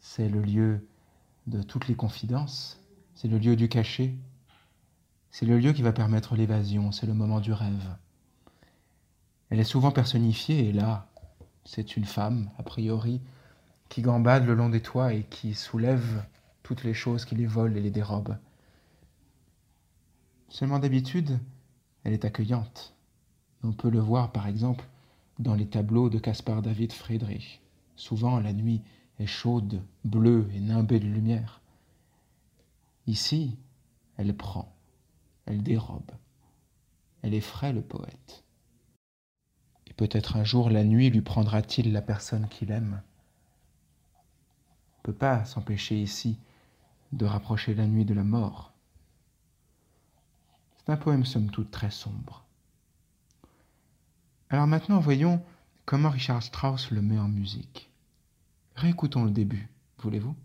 C'est 0.00 0.28
le 0.28 0.40
lieu 0.40 0.86
de 1.46 1.62
toutes 1.62 1.88
les 1.88 1.94
confidences, 1.94 2.80
c'est 3.14 3.28
le 3.28 3.38
lieu 3.38 3.56
du 3.56 3.68
cachet, 3.68 4.14
c'est 5.30 5.46
le 5.46 5.58
lieu 5.58 5.72
qui 5.72 5.82
va 5.82 5.92
permettre 5.92 6.36
l'évasion, 6.36 6.92
c'est 6.92 7.06
le 7.06 7.14
moment 7.14 7.40
du 7.40 7.52
rêve. 7.52 7.96
Elle 9.50 9.60
est 9.60 9.64
souvent 9.64 9.90
personnifiée, 9.90 10.68
et 10.68 10.72
là, 10.72 11.08
c'est 11.68 11.98
une 11.98 12.06
femme, 12.06 12.48
a 12.56 12.62
priori, 12.62 13.20
qui 13.90 14.00
gambade 14.00 14.46
le 14.46 14.54
long 14.54 14.70
des 14.70 14.80
toits 14.80 15.12
et 15.12 15.24
qui 15.24 15.54
soulève 15.54 16.24
toutes 16.62 16.82
les 16.82 16.94
choses 16.94 17.26
qui 17.26 17.34
les 17.34 17.44
volent 17.44 17.76
et 17.76 17.82
les 17.82 17.90
dérobent. 17.90 18.38
Seulement 20.48 20.78
d'habitude, 20.78 21.38
elle 22.04 22.14
est 22.14 22.24
accueillante. 22.24 22.94
On 23.62 23.72
peut 23.72 23.90
le 23.90 23.98
voir, 23.98 24.32
par 24.32 24.46
exemple, 24.46 24.86
dans 25.38 25.54
les 25.54 25.66
tableaux 25.66 26.08
de 26.08 26.18
Caspar 26.18 26.62
David 26.62 26.90
Friedrich. 26.90 27.60
Souvent, 27.96 28.40
la 28.40 28.54
nuit 28.54 28.80
est 29.18 29.26
chaude, 29.26 29.82
bleue 30.04 30.48
et 30.54 30.60
nimbée 30.60 31.00
de 31.00 31.06
lumière. 31.06 31.60
Ici, 33.06 33.58
elle 34.16 34.34
prend, 34.34 34.74
elle 35.44 35.62
dérobe, 35.62 36.12
elle 37.20 37.34
effraie 37.34 37.74
le 37.74 37.82
poète. 37.82 38.42
Peut-être 39.98 40.36
un 40.36 40.44
jour 40.44 40.70
la 40.70 40.84
nuit 40.84 41.10
lui 41.10 41.22
prendra-t-il 41.22 41.92
la 41.92 42.00
personne 42.00 42.46
qu'il 42.48 42.70
aime. 42.70 43.02
On 44.14 44.98
ne 44.98 45.02
peut 45.02 45.18
pas 45.18 45.44
s'empêcher 45.44 46.00
ici 46.00 46.38
de 47.10 47.26
rapprocher 47.26 47.74
la 47.74 47.88
nuit 47.88 48.04
de 48.04 48.14
la 48.14 48.22
mort. 48.22 48.72
C'est 50.76 50.92
un 50.92 50.96
poème 50.96 51.24
somme 51.24 51.50
toute 51.50 51.72
très 51.72 51.90
sombre. 51.90 52.44
Alors 54.50 54.68
maintenant, 54.68 55.00
voyons 55.00 55.42
comment 55.84 56.10
Richard 56.10 56.44
Strauss 56.44 56.92
le 56.92 57.02
met 57.02 57.18
en 57.18 57.26
musique. 57.26 57.90
Réécoutons 58.76 59.24
le 59.24 59.32
début, 59.32 59.68
voulez-vous? 59.98 60.36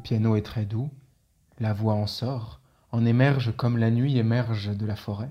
Piano 0.00 0.36
est 0.36 0.42
très 0.42 0.64
doux, 0.64 0.90
la 1.58 1.72
voix 1.72 1.94
en 1.94 2.06
sort, 2.06 2.60
en 2.92 3.04
émerge 3.04 3.54
comme 3.56 3.78
la 3.78 3.90
nuit 3.90 4.18
émerge 4.18 4.76
de 4.76 4.86
la 4.86 4.96
forêt. 4.96 5.30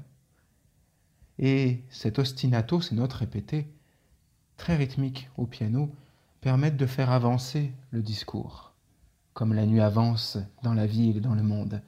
Et 1.38 1.84
cet 1.89 2.19
ostinato, 2.19 2.82
ces 2.82 2.95
notes 2.95 3.13
répétées, 3.13 3.67
très 4.58 4.75
rythmiques 4.75 5.29
au 5.38 5.45
piano, 5.45 5.93
permettent 6.41 6.77
de 6.77 6.86
faire 6.86 7.12
avancer 7.12 7.71
le 7.91 8.01
discours, 8.01 8.73
comme 9.34 9.53
la 9.53 9.65
nuit 9.65 9.82
avance 9.82 10.38
dans 10.63 10.73
la 10.73 10.86
ville 10.86 11.17
et 11.17 11.21
dans 11.21 11.36
le 11.36 11.43
monde, 11.43 11.82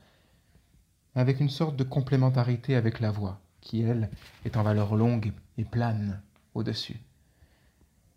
avec 1.15 1.39
une 1.39 1.49
sorte 1.49 1.75
de 1.75 1.83
complémentarité 1.83 2.75
avec 2.75 2.99
la 2.99 3.11
voix, 3.11 3.39
qui, 3.59 3.81
elle, 3.81 4.09
est 4.45 4.57
en 4.57 4.63
valeur 4.63 4.95
longue 4.95 5.31
et 5.57 5.65
plane 5.65 6.21
au-dessus. 6.53 6.99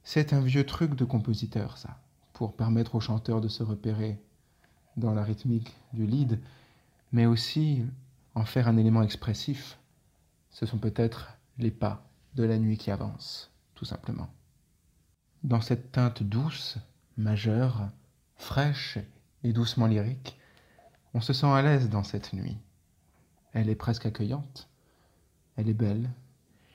C'est 0.03 0.33
un 0.33 0.41
vieux 0.41 0.67
truc 0.67 0.95
de 0.95 1.05
compositeur, 1.05 1.79
ça, 1.79 1.99
pour 2.33 2.55
permettre 2.55 2.95
au 2.95 3.01
chanteur 3.01 3.41
de 3.41 3.49
se 3.49 3.63
repérer 3.63 4.21
dans 4.97 5.15
la 5.15 5.23
rythmique 5.23 5.75
du 5.93 6.07
lead, 6.07 6.41
mais 7.13 7.27
aussi 7.27 7.85
en 8.35 8.45
faire 8.45 8.69
un 8.69 8.77
élément 8.77 9.03
expressif. 9.03 9.79
Ce 10.51 10.67
sont 10.67 10.79
peut-être 10.79 11.37
les 11.59 11.71
pas 11.71 12.07
de 12.35 12.45
la 12.45 12.59
nuit 12.59 12.79
qui 12.79 12.91
avance, 12.91 13.51
tout 13.75 13.85
simplement. 13.85 14.29
Dans 15.43 15.61
cette 15.61 15.93
teinte 15.93 16.23
douce, 16.23 16.79
majeure, 17.17 17.89
fraîche 18.37 18.99
et 19.43 19.53
doucement 19.53 19.87
lyrique, 19.87 20.39
on 21.13 21.21
se 21.21 21.33
sent 21.33 21.47
à 21.47 21.63
l'aise 21.63 21.89
dans 21.89 22.03
cette 22.03 22.33
nuit. 22.33 22.57
Elle 23.53 23.69
est 23.69 23.77
presque 23.77 24.07
accueillante, 24.07 24.69
elle 25.57 25.69
est 25.69 25.75
belle, 25.75 26.11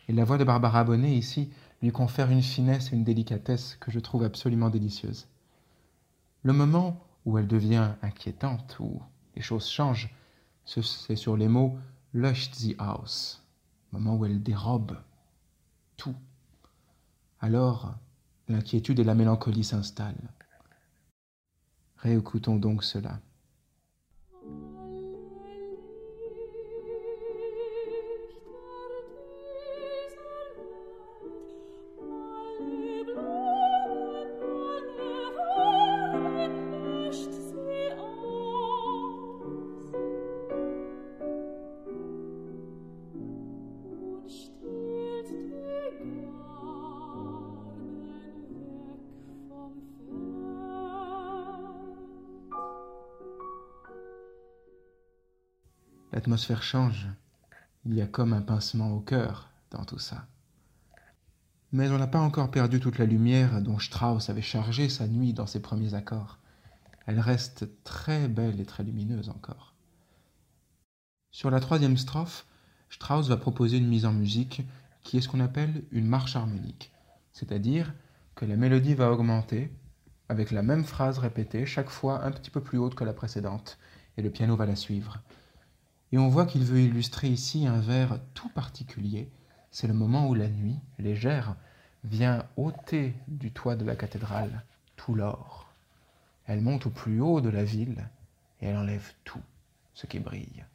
et 0.07 0.13
la 0.13 0.23
voix 0.23 0.37
de 0.37 0.43
Barbara 0.43 0.83
Bonnet 0.83 1.15
ici 1.15 1.51
lui 1.81 1.91
confère 1.91 2.31
une 2.31 2.41
finesse 2.41 2.91
et 2.91 2.95
une 2.95 3.03
délicatesse 3.03 3.77
que 3.79 3.91
je 3.91 3.99
trouve 3.99 4.23
absolument 4.23 4.69
délicieuse. 4.69 5.27
Le 6.43 6.53
moment 6.53 6.99
où 7.29 7.37
elle 7.37 7.47
devient 7.47 7.91
inquiétante, 8.01 8.77
où 8.79 9.01
les 9.35 9.41
choses 9.43 9.67
changent, 9.67 10.09
c'est 10.65 11.15
sur 11.15 11.37
les 11.37 11.47
mots 11.47 11.77
löscht 12.13 12.55
sie 12.55 12.75
aus, 12.79 13.39
moment 13.91 14.15
où 14.15 14.25
elle 14.25 14.41
dérobe 14.41 14.97
tout. 15.95 16.15
Alors, 17.39 17.93
l'inquiétude 18.47 18.99
et 18.99 19.03
la 19.03 19.13
mélancolie 19.13 19.63
s'installent. 19.63 20.33
Réécoutons 21.97 22.55
donc 22.55 22.83
cela. 22.83 23.19
Change. 56.39 57.07
Il 57.85 57.93
y 57.93 58.01
a 58.01 58.07
comme 58.07 58.33
un 58.33 58.41
pincement 58.41 58.91
au 58.93 59.01
cœur 59.01 59.49
dans 59.71 59.83
tout 59.83 59.99
ça. 59.99 60.25
Mais 61.71 61.89
on 61.89 61.97
n'a 61.97 62.07
pas 62.07 62.21
encore 62.21 62.49
perdu 62.49 62.79
toute 62.79 62.97
la 62.97 63.05
lumière 63.05 63.61
dont 63.61 63.77
Strauss 63.77 64.29
avait 64.29 64.41
chargé 64.41 64.89
sa 64.89 65.07
nuit 65.07 65.33
dans 65.33 65.45
ses 65.45 65.61
premiers 65.61 65.93
accords. 65.93 66.39
Elle 67.05 67.19
reste 67.19 67.67
très 67.83 68.27
belle 68.27 68.59
et 68.59 68.65
très 68.65 68.83
lumineuse 68.83 69.29
encore. 69.29 69.75
Sur 71.31 71.51
la 71.51 71.59
troisième 71.59 71.97
strophe, 71.97 72.45
Strauss 72.89 73.27
va 73.27 73.37
proposer 73.37 73.77
une 73.77 73.87
mise 73.87 74.05
en 74.05 74.13
musique 74.13 74.63
qui 75.03 75.17
est 75.17 75.21
ce 75.21 75.27
qu'on 75.27 75.41
appelle 75.41 75.83
une 75.91 76.07
marche 76.07 76.35
harmonique, 76.35 76.91
c'est-à-dire 77.33 77.93
que 78.35 78.45
la 78.45 78.55
mélodie 78.55 78.95
va 78.95 79.11
augmenter 79.11 79.71
avec 80.29 80.51
la 80.51 80.63
même 80.63 80.85
phrase 80.85 81.19
répétée 81.19 81.65
chaque 81.65 81.89
fois 81.89 82.23
un 82.23 82.31
petit 82.31 82.49
peu 82.49 82.61
plus 82.61 82.77
haute 82.77 82.95
que 82.95 83.03
la 83.03 83.13
précédente, 83.13 83.77
et 84.17 84.21
le 84.21 84.29
piano 84.29 84.55
va 84.55 84.65
la 84.65 84.75
suivre. 84.75 85.21
Et 86.11 86.17
on 86.17 86.29
voit 86.29 86.45
qu'il 86.45 86.63
veut 86.63 86.81
illustrer 86.81 87.29
ici 87.29 87.67
un 87.67 87.79
vers 87.79 88.19
tout 88.33 88.49
particulier. 88.49 89.29
C'est 89.71 89.87
le 89.87 89.93
moment 89.93 90.27
où 90.27 90.33
la 90.33 90.49
nuit, 90.49 90.79
légère, 90.97 91.55
vient 92.03 92.45
ôter 92.57 93.13
du 93.27 93.51
toit 93.51 93.75
de 93.75 93.85
la 93.85 93.95
cathédrale 93.95 94.63
tout 94.95 95.13
l'or. 95.13 95.71
Elle 96.45 96.61
monte 96.61 96.87
au 96.87 96.89
plus 96.89 97.21
haut 97.21 97.41
de 97.41 97.49
la 97.49 97.63
ville 97.63 98.09
et 98.61 98.67
elle 98.67 98.77
enlève 98.77 99.13
tout, 99.23 99.41
ce 99.93 100.07
qui 100.07 100.19
brille. 100.19 100.65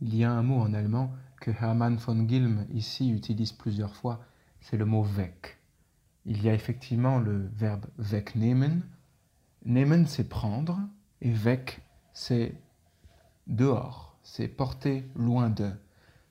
Il 0.00 0.16
y 0.16 0.24
a 0.24 0.32
un 0.32 0.42
mot 0.42 0.60
en 0.60 0.72
allemand 0.72 1.12
que 1.40 1.50
Hermann 1.50 1.96
von 1.96 2.26
Gilm 2.26 2.66
ici 2.72 3.10
utilise 3.10 3.52
plusieurs 3.52 3.94
fois, 3.94 4.24
c'est 4.60 4.76
le 4.76 4.86
mot 4.86 5.02
weg. 5.02 5.34
Il 6.24 6.42
y 6.42 6.48
a 6.48 6.54
effectivement 6.54 7.18
le 7.18 7.50
verbe 7.54 7.86
wegnehmen. 7.98 8.82
Nehmen, 9.64 10.06
c'est 10.06 10.28
prendre, 10.28 10.80
et 11.20 11.32
weg, 11.32 11.78
c'est 12.12 12.54
dehors, 13.46 14.16
c'est 14.22 14.48
porter 14.48 15.08
loin 15.14 15.50
de. 15.50 15.70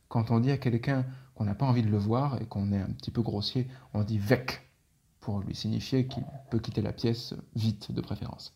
Quand 0.08 0.32
on 0.32 0.40
dit 0.40 0.52
à 0.52 0.58
quelqu'un 0.58 1.06
qu'on 1.36 1.46
n'a 1.46 1.56
pas 1.56 1.66
envie 1.66 1.84
de 1.84 1.90
le 1.90 1.98
voir 1.98 2.42
et 2.42 2.46
qu'on 2.46 2.72
est 2.72 2.82
un 2.82 2.92
petit 2.92 3.12
peu 3.12 3.22
grossier, 3.22 3.68
on 3.94 4.04
dit 4.04 4.20
weg 4.20 4.52
pour 5.20 5.40
lui 5.40 5.56
signifier 5.56 6.08
qu'il 6.08 6.24
peut 6.50 6.60
quitter 6.60 6.82
la 6.82 6.94
pièce 6.94 7.36
vite 7.56 7.92
de 7.92 8.02
préférence. 8.02 8.54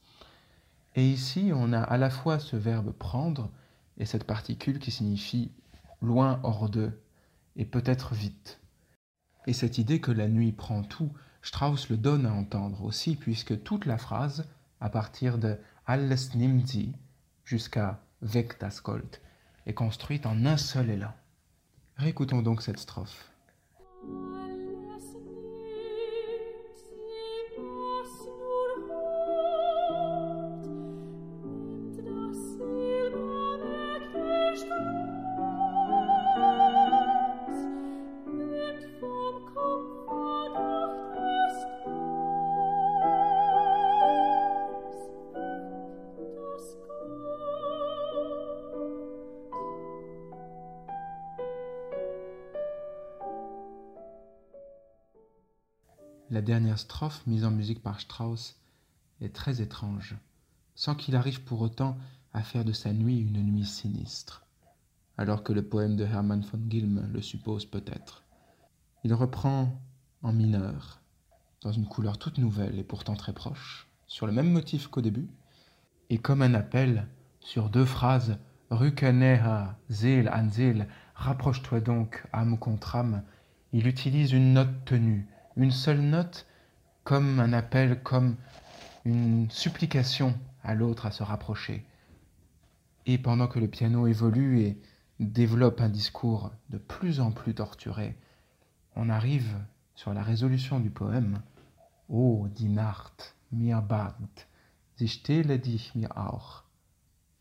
Et 0.95 1.07
ici, 1.07 1.51
on 1.53 1.73
a 1.73 1.81
à 1.81 1.97
la 1.97 2.09
fois 2.09 2.39
ce 2.39 2.55
verbe 2.55 2.91
prendre 2.91 3.51
et 3.97 4.05
cette 4.05 4.23
particule 4.23 4.79
qui 4.79 4.91
signifie 4.91 5.51
loin 6.01 6.39
hors 6.43 6.69
d'eux 6.69 7.01
et 7.55 7.65
peut-être 7.65 8.13
vite. 8.13 8.59
Et 9.47 9.53
cette 9.53 9.77
idée 9.77 10.01
que 10.01 10.11
la 10.11 10.27
nuit 10.27 10.51
prend 10.51 10.83
tout, 10.83 11.11
Strauss 11.41 11.89
le 11.89 11.97
donne 11.97 12.25
à 12.25 12.33
entendre 12.33 12.83
aussi, 12.83 13.15
puisque 13.15 13.61
toute 13.63 13.85
la 13.85 13.99
phrase, 13.99 14.47
à 14.79 14.89
partir 14.89 15.37
de 15.37 15.59
Alles 15.85 16.35
nimmt 16.35 16.65
sie 16.65 16.93
jusqu'à 17.43 18.01
Gold, 18.21 19.21
est 19.65 19.73
construite 19.73 20.25
en 20.25 20.45
un 20.45 20.57
seul 20.57 20.89
élan. 20.89 21.13
Réécoutons 21.97 22.41
donc 22.41 22.61
cette 22.61 22.79
strophe. 22.79 23.29
Mise 57.25 57.45
en 57.45 57.51
musique 57.51 57.81
par 57.81 58.01
Strauss, 58.01 58.59
est 59.21 59.33
très 59.33 59.61
étrange, 59.61 60.15
sans 60.75 60.93
qu'il 60.93 61.15
arrive 61.15 61.41
pour 61.43 61.61
autant 61.61 61.97
à 62.33 62.43
faire 62.43 62.65
de 62.65 62.73
sa 62.73 62.91
nuit 62.91 63.19
une 63.19 63.41
nuit 63.41 63.65
sinistre, 63.65 64.45
alors 65.17 65.43
que 65.43 65.53
le 65.53 65.61
poème 65.61 65.95
de 65.95 66.03
Hermann 66.03 66.41
von 66.41 66.59
Gilm 66.69 67.09
le 67.13 67.21
suppose 67.21 67.65
peut-être. 67.65 68.23
Il 69.05 69.13
reprend 69.13 69.81
en 70.21 70.33
mineur, 70.33 70.99
dans 71.61 71.71
une 71.71 71.87
couleur 71.87 72.17
toute 72.17 72.39
nouvelle 72.39 72.77
et 72.77 72.83
pourtant 72.83 73.15
très 73.15 73.31
proche, 73.31 73.87
sur 74.05 74.27
le 74.27 74.33
même 74.33 74.51
motif 74.51 74.87
qu'au 74.87 75.01
début, 75.01 75.29
et 76.09 76.17
comme 76.17 76.41
un 76.41 76.53
appel 76.55 77.07
sur 77.39 77.69
deux 77.69 77.85
phrases 77.85 78.37
Rückeneha, 78.69 79.77
Zil 79.89 80.29
an 80.29 80.49
Zil, 80.49 80.87
rapproche-toi 81.13 81.79
donc, 81.79 82.27
âme 82.33 82.59
contre 82.59 82.97
âme, 82.97 83.23
il 83.71 83.87
utilise 83.87 84.33
une 84.33 84.51
note 84.53 84.83
tenue, 84.83 85.29
une 85.55 85.71
seule 85.71 86.01
note 86.01 86.45
comme 87.05 87.39
un 87.39 87.53
appel, 87.53 88.01
comme 88.01 88.35
une 89.05 89.49
supplication 89.51 90.37
à 90.63 90.73
l'autre 90.73 91.05
à 91.05 91.11
se 91.11 91.21
rapprocher. 91.23 91.85
Et 93.05 93.19
pendant 93.19 93.47
que 93.47 93.59
le 93.59 93.67
piano 93.67 94.07
évolue 94.07 94.61
et 94.61 94.81
développe 95.19 95.79
un 95.81 95.89
discours 95.89 96.51
de 96.69 96.79
plus 96.79 97.19
en 97.19 97.31
plus 97.31 97.53
torturé, 97.53 98.17
on 98.95 99.09
arrive 99.09 99.55
sur 99.93 100.13
la 100.13 100.23
résolution 100.23 100.79
du 100.79 100.89
poème. 100.89 101.41
Oh, 102.09 102.47
die 102.49 102.69
Nacht, 102.69 103.35
mir 103.51 103.81
bangt, 103.81 104.47
sie 104.97 105.05
dich 105.59 105.93
mir 105.93 106.17
auch. 106.17 106.63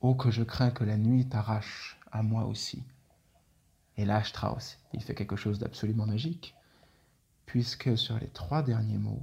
Oh, 0.01 0.15
que 0.15 0.31
je 0.31 0.43
crains 0.43 0.71
que 0.71 0.85
la 0.85 0.99
nuit 0.99 1.27
t'arrache 1.27 1.99
à 2.13 2.23
moi 2.23 2.45
aussi. 2.45 2.85
Et 3.97 4.05
là, 4.05 4.23
Strauss, 4.23 4.79
il 4.93 5.03
fait 5.03 5.15
quelque 5.15 5.37
chose 5.37 5.59
d'absolument 5.59 6.07
magique 6.07 6.55
puisque 7.47 7.97
sur 7.97 8.19
les 8.19 8.29
trois 8.29 8.63
derniers 8.63 8.99
mots, 8.99 9.23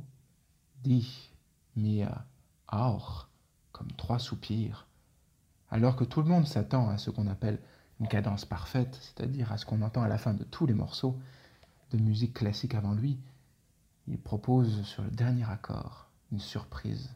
dit 0.84 1.32
mir 1.76 2.26
auch, 2.68 3.28
comme 3.72 3.92
trois 3.94 4.20
soupirs, 4.20 4.88
alors 5.70 5.96
que 5.96 6.04
tout 6.04 6.22
le 6.22 6.28
monde 6.28 6.48
s'attend 6.48 6.90
à 6.90 6.98
ce 6.98 7.10
qu'on 7.10 7.28
appelle 7.28 7.60
une 8.00 8.08
cadence 8.08 8.46
parfaite, 8.46 8.98
c'est-à-dire 9.02 9.52
à 9.52 9.58
ce 9.58 9.66
qu'on 9.66 9.82
entend 9.82 10.02
à 10.02 10.08
la 10.08 10.18
fin 10.18 10.34
de 10.34 10.44
tous 10.44 10.66
les 10.66 10.74
morceaux 10.74 11.18
de 11.92 11.98
musique 11.98 12.34
classique 12.34 12.76
avant 12.76 12.94
lui, 12.94 13.20
il 14.08 14.18
propose 14.18 14.84
sur 14.84 15.04
le 15.04 15.12
dernier 15.12 15.50
accord 15.50 16.10
une 16.32 16.40
surprise 16.40 17.14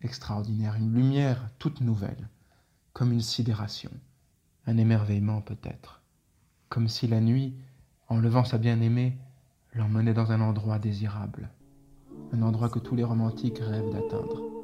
extraordinaire, 0.00 0.74
une 0.74 0.92
lumière 0.92 1.50
toute 1.58 1.80
nouvelle, 1.80 2.28
comme 2.92 3.12
une 3.12 3.20
sidération, 3.20 3.90
un 4.66 4.76
émerveillement 4.76 5.40
peut-être, 5.40 6.02
comme 6.68 6.88
si 6.88 7.06
la 7.06 7.20
nuit, 7.20 7.54
en 8.08 8.18
levant 8.18 8.44
sa 8.44 8.58
bien-aimée, 8.58 9.16
l'emmenait 9.74 10.14
dans 10.14 10.32
un 10.32 10.40
endroit 10.40 10.78
désirable, 10.78 11.50
un 12.32 12.42
endroit 12.42 12.68
que 12.68 12.78
tous 12.78 12.94
les 12.94 13.04
romantiques 13.04 13.58
rêvent 13.58 13.90
d'atteindre. 13.90 14.57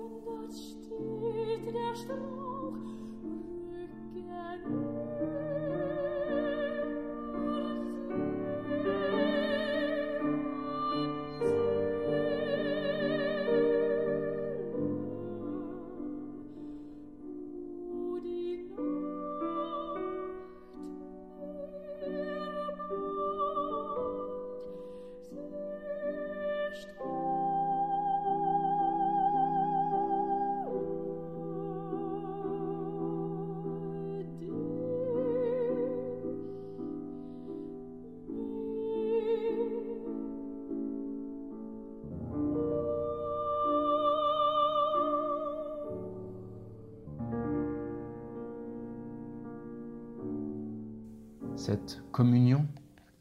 Cette 51.65 52.03
communion 52.12 52.69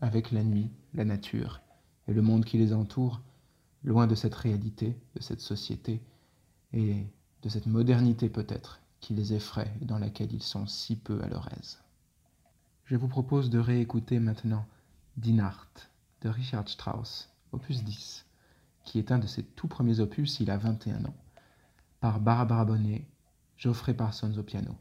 avec 0.02 0.32
la 0.32 0.44
nuit, 0.44 0.70
la 0.94 1.06
nature 1.06 1.62
et 2.10 2.14
le 2.14 2.22
monde 2.22 2.44
qui 2.44 2.58
les 2.58 2.74
entoure, 2.74 3.22
loin 3.86 4.06
de 4.06 4.16
cette 4.16 4.36
réalité, 4.36 4.98
de 5.16 5.22
cette 5.22 5.40
société 5.40 6.02
et 6.74 7.08
de 7.42 7.48
cette 7.48 7.68
modernité 7.68 8.28
peut-être 8.28 8.82
qui 9.00 9.14
les 9.14 9.32
effraie 9.32 9.74
et 9.82 9.86
dans 9.86 9.98
laquelle 9.98 10.34
ils 10.34 10.44
sont 10.44 10.68
si 10.68 10.98
peu 10.98 11.24
à 11.24 11.30
leur 11.30 11.48
aise. 11.58 11.80
Je 12.84 12.98
vous 12.98 13.08
propose 13.08 13.50
de 13.50 13.60
réécouter 13.60 14.20
maintenant 14.20 14.66
Dinart 15.16 15.70
de 16.20 16.28
Richard 16.28 16.68
Strauss, 16.68 17.30
opus 17.54 17.82
10, 17.82 18.26
qui 18.84 19.00
est 19.00 19.14
un 19.14 19.20
de 19.20 19.28
ses 19.28 19.44
tout 19.44 19.70
premiers 19.70 20.02
opus, 20.02 20.42
il 20.42 20.52
a 20.52 20.58
21 20.58 21.06
ans, 21.06 21.16
par 22.02 22.20
Barbara 22.20 22.66
Bonnet, 22.66 23.08
Geoffrey 23.56 23.94
Parsons 23.94 24.38
au 24.38 24.44
piano. 24.44 24.76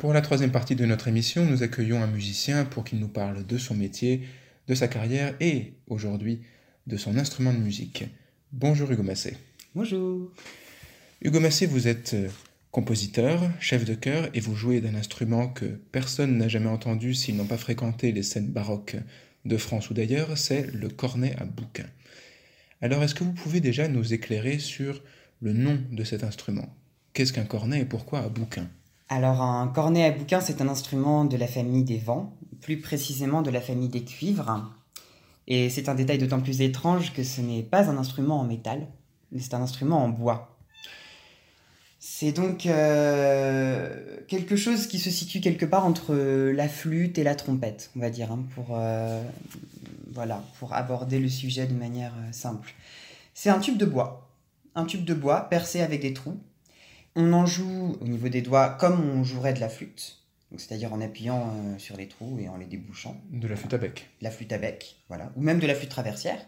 Pour 0.00 0.14
la 0.14 0.22
troisième 0.22 0.50
partie 0.50 0.76
de 0.76 0.86
notre 0.86 1.08
émission, 1.08 1.44
nous 1.44 1.62
accueillons 1.62 2.02
un 2.02 2.06
musicien 2.06 2.64
pour 2.64 2.84
qu'il 2.84 3.00
nous 3.00 3.08
parle 3.08 3.46
de 3.46 3.58
son 3.58 3.74
métier, 3.74 4.22
de 4.66 4.74
sa 4.74 4.88
carrière 4.88 5.34
et, 5.40 5.74
aujourd'hui, 5.88 6.40
de 6.86 6.96
son 6.96 7.18
instrument 7.18 7.52
de 7.52 7.58
musique. 7.58 8.04
Bonjour 8.50 8.90
Hugo 8.90 9.02
Massé. 9.02 9.36
Bonjour. 9.74 10.32
Hugo 11.20 11.38
Massé, 11.38 11.66
vous 11.66 11.86
êtes 11.86 12.14
euh, 12.14 12.30
compositeur, 12.70 13.42
chef 13.60 13.84
de 13.84 13.92
chœur 13.92 14.30
et 14.32 14.40
vous 14.40 14.56
jouez 14.56 14.80
d'un 14.80 14.94
instrument 14.94 15.48
que 15.48 15.66
personne 15.66 16.38
n'a 16.38 16.48
jamais 16.48 16.70
entendu 16.70 17.12
s'ils 17.12 17.36
n'ont 17.36 17.44
pas 17.44 17.58
fréquenté 17.58 18.10
les 18.10 18.22
scènes 18.22 18.48
baroques 18.48 18.96
de 19.44 19.56
France 19.58 19.90
ou 19.90 19.92
d'ailleurs, 19.92 20.38
c'est 20.38 20.72
le 20.72 20.88
cornet 20.88 21.36
à 21.36 21.44
bouquin. 21.44 21.84
Alors 22.80 23.02
est-ce 23.02 23.14
que 23.14 23.24
vous 23.24 23.34
pouvez 23.34 23.60
déjà 23.60 23.86
nous 23.86 24.14
éclairer 24.14 24.60
sur 24.60 25.02
le 25.42 25.52
nom 25.52 25.78
de 25.92 26.04
cet 26.04 26.24
instrument? 26.24 26.74
Qu'est-ce 27.12 27.34
qu'un 27.34 27.44
cornet 27.44 27.80
et 27.80 27.84
pourquoi 27.84 28.20
à 28.20 28.30
bouquin? 28.30 28.66
Alors 29.12 29.42
un 29.42 29.66
cornet 29.66 30.04
à 30.04 30.12
bouquin, 30.12 30.40
c'est 30.40 30.62
un 30.62 30.68
instrument 30.68 31.24
de 31.24 31.36
la 31.36 31.48
famille 31.48 31.82
des 31.82 31.98
vents, 31.98 32.32
plus 32.60 32.80
précisément 32.80 33.42
de 33.42 33.50
la 33.50 33.60
famille 33.60 33.88
des 33.88 34.04
cuivres. 34.04 34.70
Et 35.48 35.68
c'est 35.68 35.88
un 35.88 35.96
détail 35.96 36.18
d'autant 36.18 36.40
plus 36.40 36.60
étrange 36.60 37.12
que 37.12 37.24
ce 37.24 37.40
n'est 37.40 37.64
pas 37.64 37.90
un 37.90 37.98
instrument 37.98 38.38
en 38.38 38.44
métal, 38.44 38.86
mais 39.32 39.40
c'est 39.40 39.54
un 39.54 39.62
instrument 39.62 40.04
en 40.04 40.08
bois. 40.08 40.56
C'est 41.98 42.30
donc 42.30 42.66
euh, 42.66 44.18
quelque 44.28 44.54
chose 44.54 44.86
qui 44.86 45.00
se 45.00 45.10
situe 45.10 45.40
quelque 45.40 45.66
part 45.66 45.84
entre 45.84 46.14
la 46.14 46.68
flûte 46.68 47.18
et 47.18 47.24
la 47.24 47.34
trompette, 47.34 47.90
on 47.96 48.00
va 48.00 48.10
dire, 48.10 48.30
hein, 48.30 48.44
pour, 48.54 48.76
euh, 48.78 49.20
voilà, 50.12 50.44
pour 50.60 50.72
aborder 50.72 51.18
le 51.18 51.28
sujet 51.28 51.66
de 51.66 51.74
manière 51.74 52.12
euh, 52.16 52.30
simple. 52.30 52.74
C'est 53.34 53.50
un 53.50 53.58
tube 53.58 53.76
de 53.76 53.86
bois, 53.86 54.30
un 54.76 54.84
tube 54.84 55.04
de 55.04 55.14
bois 55.14 55.48
percé 55.48 55.80
avec 55.80 56.02
des 56.02 56.14
trous. 56.14 56.38
On 57.16 57.32
en 57.32 57.44
joue 57.44 57.96
au 58.00 58.06
niveau 58.06 58.28
des 58.28 58.42
doigts 58.42 58.70
comme 58.70 59.00
on 59.00 59.24
jouerait 59.24 59.52
de 59.52 59.60
la 59.60 59.68
flûte, 59.68 60.22
c'est-à-dire 60.56 60.92
en 60.92 61.00
appuyant 61.00 61.78
sur 61.78 61.96
les 61.96 62.06
trous 62.06 62.38
et 62.38 62.48
en 62.48 62.56
les 62.56 62.66
débouchant. 62.66 63.20
De 63.30 63.48
la 63.48 63.56
flûte 63.56 63.74
à 63.74 63.78
bec. 63.78 64.08
La 64.20 64.30
flûte 64.30 64.52
à 64.52 64.58
bec, 64.58 64.96
voilà, 65.08 65.32
ou 65.36 65.42
même 65.42 65.58
de 65.58 65.66
la 65.66 65.74
flûte 65.74 65.90
traversière. 65.90 66.38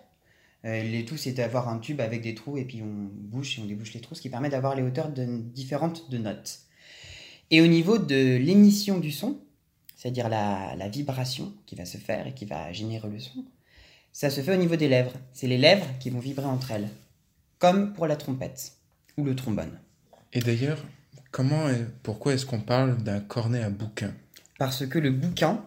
Euh, 0.65 0.83
les 0.83 1.05
tout, 1.05 1.17
c'est 1.17 1.33
d'avoir 1.33 1.69
un 1.69 1.79
tube 1.79 2.01
avec 2.01 2.23
des 2.23 2.35
trous 2.35 2.57
et 2.57 2.65
puis 2.65 2.83
on 2.83 3.11
bouche 3.13 3.59
et 3.59 3.63
on 3.63 3.65
débouche 3.65 3.95
les 3.95 4.01
trous, 4.01 4.15
ce 4.15 4.23
qui 4.23 4.29
permet 4.29 4.49
d'avoir 4.49 4.77
les 4.77 4.83
hauteurs 4.83 5.09
différentes 5.09 6.09
de 6.11 6.19
notes. 6.19 6.61
Et 7.51 7.61
au 7.61 7.67
niveau 7.67 7.99
de 7.99 8.37
l'émission 8.37 8.99
du 8.99 9.11
son, 9.11 9.41
c'est-à-dire 9.97 10.29
la, 10.29 10.75
la, 10.77 10.89
vibration 10.89 11.53
qui 11.67 11.75
va 11.75 11.85
se 11.85 11.99
faire 11.99 12.27
et 12.29 12.35
qui 12.35 12.45
va 12.45 12.73
générer 12.73 13.09
le 13.09 13.19
son, 13.19 13.45
ça 14.13 14.31
se 14.31 14.41
fait 14.41 14.55
au 14.55 14.59
niveau 14.59 14.77
des 14.77 14.89
lèvres. 14.89 15.13
C'est 15.33 15.49
les 15.49 15.59
lèvres 15.59 15.87
qui 15.99 16.11
vont 16.11 16.21
vibrer 16.21 16.47
entre 16.47 16.71
elles, 16.71 16.89
comme 17.59 17.93
pour 17.93 18.07
la 18.07 18.17
trompette 18.17 18.75
ou 19.17 19.25
le 19.25 19.35
trombone. 19.35 19.79
Et 20.33 20.41
d'ailleurs, 20.41 20.79
comment 21.31 21.69
et 21.69 21.85
pourquoi 22.03 22.35
est-ce 22.35 22.47
qu'on 22.47 22.61
parle 22.61 23.03
d'un 23.03 23.21
cornet 23.21 23.63
à 23.63 23.71
bouquin? 23.71 24.13
Parce 24.59 24.87
que 24.87 24.99
le 24.99 25.11
bouquin, 25.11 25.65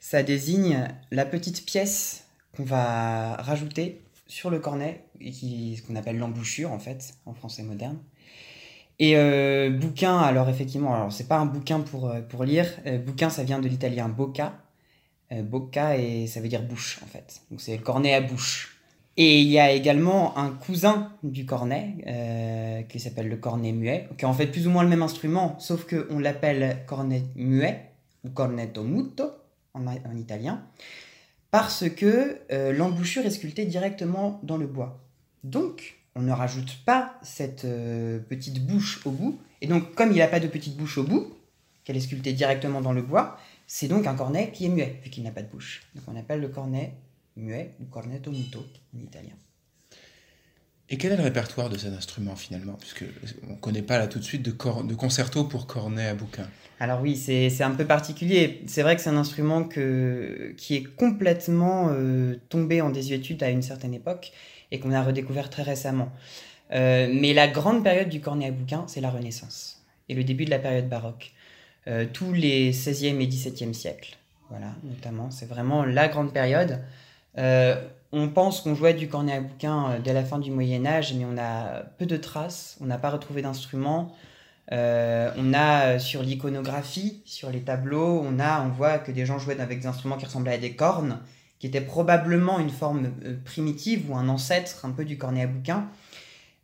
ça 0.00 0.22
désigne 0.22 0.88
la 1.10 1.24
petite 1.24 1.64
pièce 1.64 2.24
qu'on 2.56 2.64
va 2.64 3.36
rajouter 3.36 4.02
sur 4.26 4.50
le 4.50 4.58
cornet, 4.58 5.04
ce 5.20 5.82
qu'on 5.82 5.96
appelle 5.96 6.18
l'embouchure 6.18 6.72
en 6.72 6.78
fait, 6.78 7.14
en 7.26 7.34
français 7.34 7.62
moderne. 7.62 7.98
Et 8.98 9.16
euh, 9.16 9.70
bouquin, 9.70 10.18
alors 10.18 10.48
effectivement, 10.48 10.94
alors 10.94 11.12
c'est 11.12 11.28
pas 11.28 11.38
un 11.38 11.46
bouquin 11.46 11.80
pour, 11.80 12.08
euh, 12.08 12.20
pour 12.20 12.44
lire. 12.44 12.66
Euh, 12.86 12.98
bouquin, 12.98 13.28
ça 13.28 13.44
vient 13.44 13.58
de 13.58 13.68
l'italien 13.68 14.08
bocca. 14.08 14.54
bocca 15.30 15.98
et 15.98 16.26
ça 16.26 16.40
veut 16.40 16.48
dire 16.48 16.62
bouche 16.62 17.00
en 17.02 17.06
fait. 17.06 17.42
Donc 17.50 17.60
c'est 17.60 17.76
le 17.76 17.82
cornet 17.82 18.14
à 18.14 18.20
bouche. 18.20 18.75
Et 19.16 19.40
il 19.40 19.48
y 19.48 19.58
a 19.58 19.72
également 19.72 20.36
un 20.36 20.50
cousin 20.50 21.12
du 21.22 21.46
cornet 21.46 22.84
qui 22.90 23.00
s'appelle 23.00 23.28
le 23.28 23.36
cornet 23.36 23.72
muet, 23.72 24.08
qui 24.18 24.24
est 24.26 24.28
en 24.28 24.34
fait 24.34 24.46
plus 24.46 24.66
ou 24.66 24.70
moins 24.70 24.82
le 24.82 24.90
même 24.90 25.02
instrument, 25.02 25.58
sauf 25.58 25.86
qu'on 25.86 26.18
l'appelle 26.18 26.84
cornet 26.86 27.22
muet 27.34 27.92
ou 28.24 28.28
cornetto 28.28 28.82
muto 28.82 29.30
en, 29.72 29.86
en 29.86 30.16
italien 30.16 30.62
parce 31.56 31.88
que 31.88 32.38
euh, 32.52 32.72
l'embouchure 32.72 33.24
est 33.24 33.30
sculptée 33.30 33.64
directement 33.64 34.40
dans 34.42 34.58
le 34.58 34.66
bois. 34.66 35.00
Donc, 35.42 35.96
on 36.14 36.20
ne 36.20 36.30
rajoute 36.30 36.84
pas 36.84 37.14
cette 37.22 37.64
euh, 37.64 38.18
petite 38.18 38.66
bouche 38.66 39.00
au 39.06 39.10
bout. 39.10 39.40
Et 39.62 39.66
donc, 39.66 39.94
comme 39.94 40.12
il 40.12 40.18
n'a 40.18 40.26
pas 40.26 40.38
de 40.38 40.48
petite 40.48 40.76
bouche 40.76 40.98
au 40.98 41.04
bout, 41.04 41.34
qu'elle 41.84 41.96
est 41.96 42.00
sculptée 42.00 42.34
directement 42.34 42.82
dans 42.82 42.92
le 42.92 43.00
bois, 43.00 43.38
c'est 43.66 43.88
donc 43.88 44.06
un 44.06 44.14
cornet 44.14 44.50
qui 44.52 44.66
est 44.66 44.68
muet, 44.68 45.00
vu 45.02 45.08
qu'il 45.08 45.22
n'a 45.24 45.30
pas 45.30 45.40
de 45.40 45.48
bouche. 45.48 45.82
Donc, 45.94 46.04
on 46.08 46.16
appelle 46.16 46.40
le 46.40 46.48
cornet 46.48 46.92
muet 47.36 47.74
ou 47.80 47.84
cornetto 47.86 48.30
muto 48.30 48.64
en 48.94 49.00
italien. 49.00 49.36
Et 50.88 50.98
quel 50.98 51.12
est 51.12 51.16
le 51.16 51.24
répertoire 51.24 51.68
de 51.68 51.76
cet 51.76 51.92
instrument 51.92 52.36
finalement? 52.36 52.74
Puisque 52.74 53.04
on 53.48 53.52
ne 53.52 53.56
connaît 53.56 53.82
pas 53.82 53.98
là 53.98 54.06
tout 54.06 54.20
de 54.20 54.24
suite 54.24 54.42
de, 54.42 54.52
de 54.52 54.94
concerto 54.94 55.44
pour 55.44 55.66
cornet 55.66 56.06
à 56.06 56.14
bouquin. 56.14 56.48
Alors 56.78 57.00
oui, 57.00 57.16
c'est 57.16 57.62
un 57.62 57.72
peu 57.72 57.84
particulier. 57.84 58.62
C'est 58.66 58.82
vrai 58.82 58.94
que 58.94 59.02
c'est 59.02 59.10
un 59.10 59.16
instrument 59.16 59.64
que, 59.64 60.54
qui 60.56 60.76
est 60.76 60.84
complètement 60.84 61.88
euh, 61.90 62.36
tombé 62.50 62.82
en 62.82 62.90
désuétude 62.90 63.42
à 63.42 63.50
une 63.50 63.62
certaine 63.62 63.94
époque 63.94 64.32
et 64.70 64.78
qu'on 64.78 64.92
a 64.92 65.02
redécouvert 65.02 65.50
très 65.50 65.62
récemment. 65.62 66.12
Euh, 66.72 67.08
mais 67.12 67.32
la 67.32 67.48
grande 67.48 67.82
période 67.82 68.08
du 68.08 68.20
cornet 68.20 68.46
à 68.46 68.50
bouquin, 68.50 68.84
c'est 68.86 69.00
la 69.00 69.10
Renaissance 69.10 69.84
et 70.08 70.14
le 70.14 70.22
début 70.22 70.44
de 70.44 70.50
la 70.50 70.58
période 70.58 70.88
baroque. 70.88 71.32
Euh, 71.88 72.06
tous 72.12 72.32
les 72.32 72.72
16e 72.72 73.20
et 73.20 73.26
17e 73.26 73.72
siècles, 73.72 74.16
voilà, 74.50 74.74
notamment. 74.84 75.30
C'est 75.30 75.46
vraiment 75.46 75.84
la 75.84 76.08
grande 76.08 76.32
période 76.32 76.80
on 78.12 78.28
pense 78.28 78.60
qu'on 78.60 78.74
jouait 78.74 78.94
du 78.94 79.08
cornet 79.08 79.34
à 79.34 79.40
bouquin 79.40 79.90
euh, 79.90 79.98
dès 79.98 80.12
la 80.12 80.24
fin 80.24 80.38
du 80.38 80.50
Moyen 80.50 80.86
Âge, 80.86 81.14
mais 81.14 81.24
on 81.24 81.36
a 81.38 81.82
peu 81.98 82.06
de 82.06 82.16
traces, 82.16 82.76
on 82.80 82.86
n'a 82.86 82.98
pas 82.98 83.10
retrouvé 83.10 83.42
d'instruments. 83.42 84.14
Euh, 84.72 85.30
on 85.36 85.52
a 85.54 85.86
euh, 85.86 85.98
sur 85.98 86.22
l'iconographie, 86.22 87.22
sur 87.24 87.50
les 87.50 87.60
tableaux, 87.60 88.22
on 88.24 88.40
a, 88.40 88.62
on 88.62 88.68
voit 88.70 88.98
que 88.98 89.12
des 89.12 89.26
gens 89.26 89.38
jouaient 89.38 89.60
avec 89.60 89.80
des 89.80 89.86
instruments 89.86 90.16
qui 90.16 90.24
ressemblaient 90.24 90.54
à 90.54 90.58
des 90.58 90.74
cornes, 90.74 91.20
qui 91.58 91.66
étaient 91.66 91.80
probablement 91.80 92.58
une 92.58 92.70
forme 92.70 93.10
primitive 93.44 94.10
ou 94.10 94.16
un 94.16 94.28
ancêtre 94.28 94.84
un 94.84 94.90
peu 94.90 95.04
du 95.04 95.18
cornet 95.18 95.42
à 95.42 95.46
bouquin. 95.46 95.88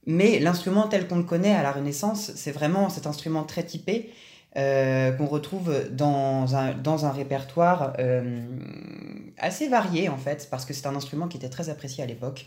Mais 0.06 0.40
l'instrument 0.40 0.88
tel 0.88 1.06
qu'on 1.06 1.18
le 1.18 1.22
connaît 1.22 1.54
à 1.54 1.62
la 1.62 1.70
Renaissance, 1.70 2.32
c'est 2.34 2.50
vraiment 2.50 2.88
cet 2.88 3.06
instrument 3.06 3.44
très 3.44 3.62
typé 3.62 4.10
euh, 4.56 5.12
qu'on 5.12 5.26
retrouve 5.26 5.72
dans 5.90 6.54
un, 6.54 7.10
répertoire 7.10 7.94
euh, 7.98 8.44
assez 9.38 9.66
varié 9.68 10.10
en 10.10 10.18
fait, 10.18 10.48
parce 10.50 10.66
que 10.66 10.74
c'est 10.74 10.86
un 10.86 10.94
instrument 10.94 11.26
qui 11.26 11.38
était 11.38 11.48
très 11.48 11.70
apprécié 11.70 12.04
à 12.04 12.06
l'époque. 12.06 12.46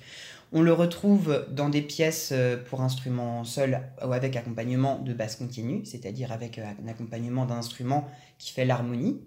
On 0.53 0.61
le 0.61 0.71
retrouve 0.71 1.47
dans 1.49 1.69
des 1.69 1.81
pièces 1.81 2.29
euh, 2.31 2.57
pour 2.57 2.81
instruments 2.81 3.43
seuls 3.43 3.81
ou 4.05 4.13
avec 4.13 4.35
accompagnement 4.35 4.99
de 4.99 5.13
basse 5.13 5.35
continue, 5.35 5.83
c'est-à-dire 5.83 6.31
avec 6.31 6.59
un 6.59 6.87
accompagnement 6.87 7.45
d'un 7.45 7.55
instrument 7.55 8.07
qui 8.37 8.51
fait 8.51 8.65
l'harmonie. 8.65 9.21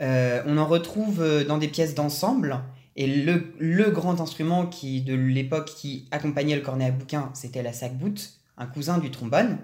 on 0.00 0.58
en 0.58 0.66
retrouve 0.66 1.24
dans 1.46 1.56
des 1.56 1.68
pièces 1.68 1.94
d'ensemble, 1.94 2.60
et 2.96 3.06
le, 3.06 3.90
grand 3.90 4.20
instrument 4.20 4.66
qui, 4.66 5.00
de 5.00 5.14
l'époque 5.14 5.72
qui 5.74 6.06
accompagnait 6.10 6.54
le 6.54 6.60
cornet 6.60 6.86
à 6.86 6.90
bouquin, 6.90 7.30
c'était 7.32 7.62
la 7.62 7.72
sac-bout, 7.72 8.38
un 8.56 8.66
cousin 8.66 8.98
du 8.98 9.10
trombone. 9.10 9.58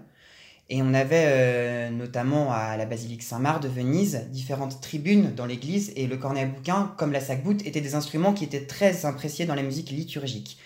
Et 0.73 0.83
on 0.83 0.95
avait 0.95 1.25
euh, 1.27 1.91
notamment 1.91 2.53
à 2.53 2.77
la 2.77 2.87
basilique 2.87 3.25
Saint-Marc 3.25 3.61
de 3.61 3.69
Venise 3.69 4.29
différentes 4.31 4.81
tribunes 4.81 5.35
dans 5.35 5.45
l'église 5.45 5.93
et 5.97 6.07
le 6.07 6.17
cornet 6.17 6.43
à 6.43 6.47
bouquin, 6.47 6.95
comme 6.97 7.11
la 7.11 7.21
sac 7.21 7.43
étaient 7.65 7.81
des 7.81 7.97
instruments 7.97 8.33
qui 8.33 8.45
étaient 8.45 8.67
très 8.67 9.05
appréciés 9.05 9.47
dans 9.47 9.57
la 9.57 9.65
musique 9.65 9.91
liturgique. 9.91 10.59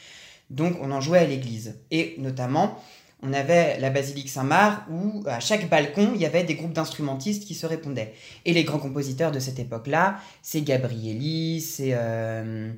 Donc 0.50 0.76
on 0.82 0.90
en 0.90 1.00
jouait 1.00 1.20
à 1.20 1.24
l'église. 1.24 1.78
Et 1.90 2.16
notamment, 2.18 2.78
on 3.22 3.32
avait 3.32 3.80
la 3.80 3.88
basilique 3.88 4.28
Saint-Marc 4.28 4.82
où 4.90 5.24
à 5.26 5.40
chaque 5.40 5.70
balcon, 5.70 6.12
il 6.14 6.20
y 6.20 6.26
avait 6.26 6.44
des 6.44 6.54
groupes 6.54 6.74
d'instrumentistes 6.74 7.44
qui 7.44 7.54
se 7.54 7.64
répondaient. 7.64 8.12
Et 8.44 8.52
les 8.52 8.64
grands 8.64 8.78
compositeurs 8.78 9.32
de 9.32 9.38
cette 9.38 9.58
époque-là, 9.58 10.18
c'est 10.42 10.60
Gabrieli, 10.60 11.62
c'est... 11.62 11.92
Euh, 11.94 12.70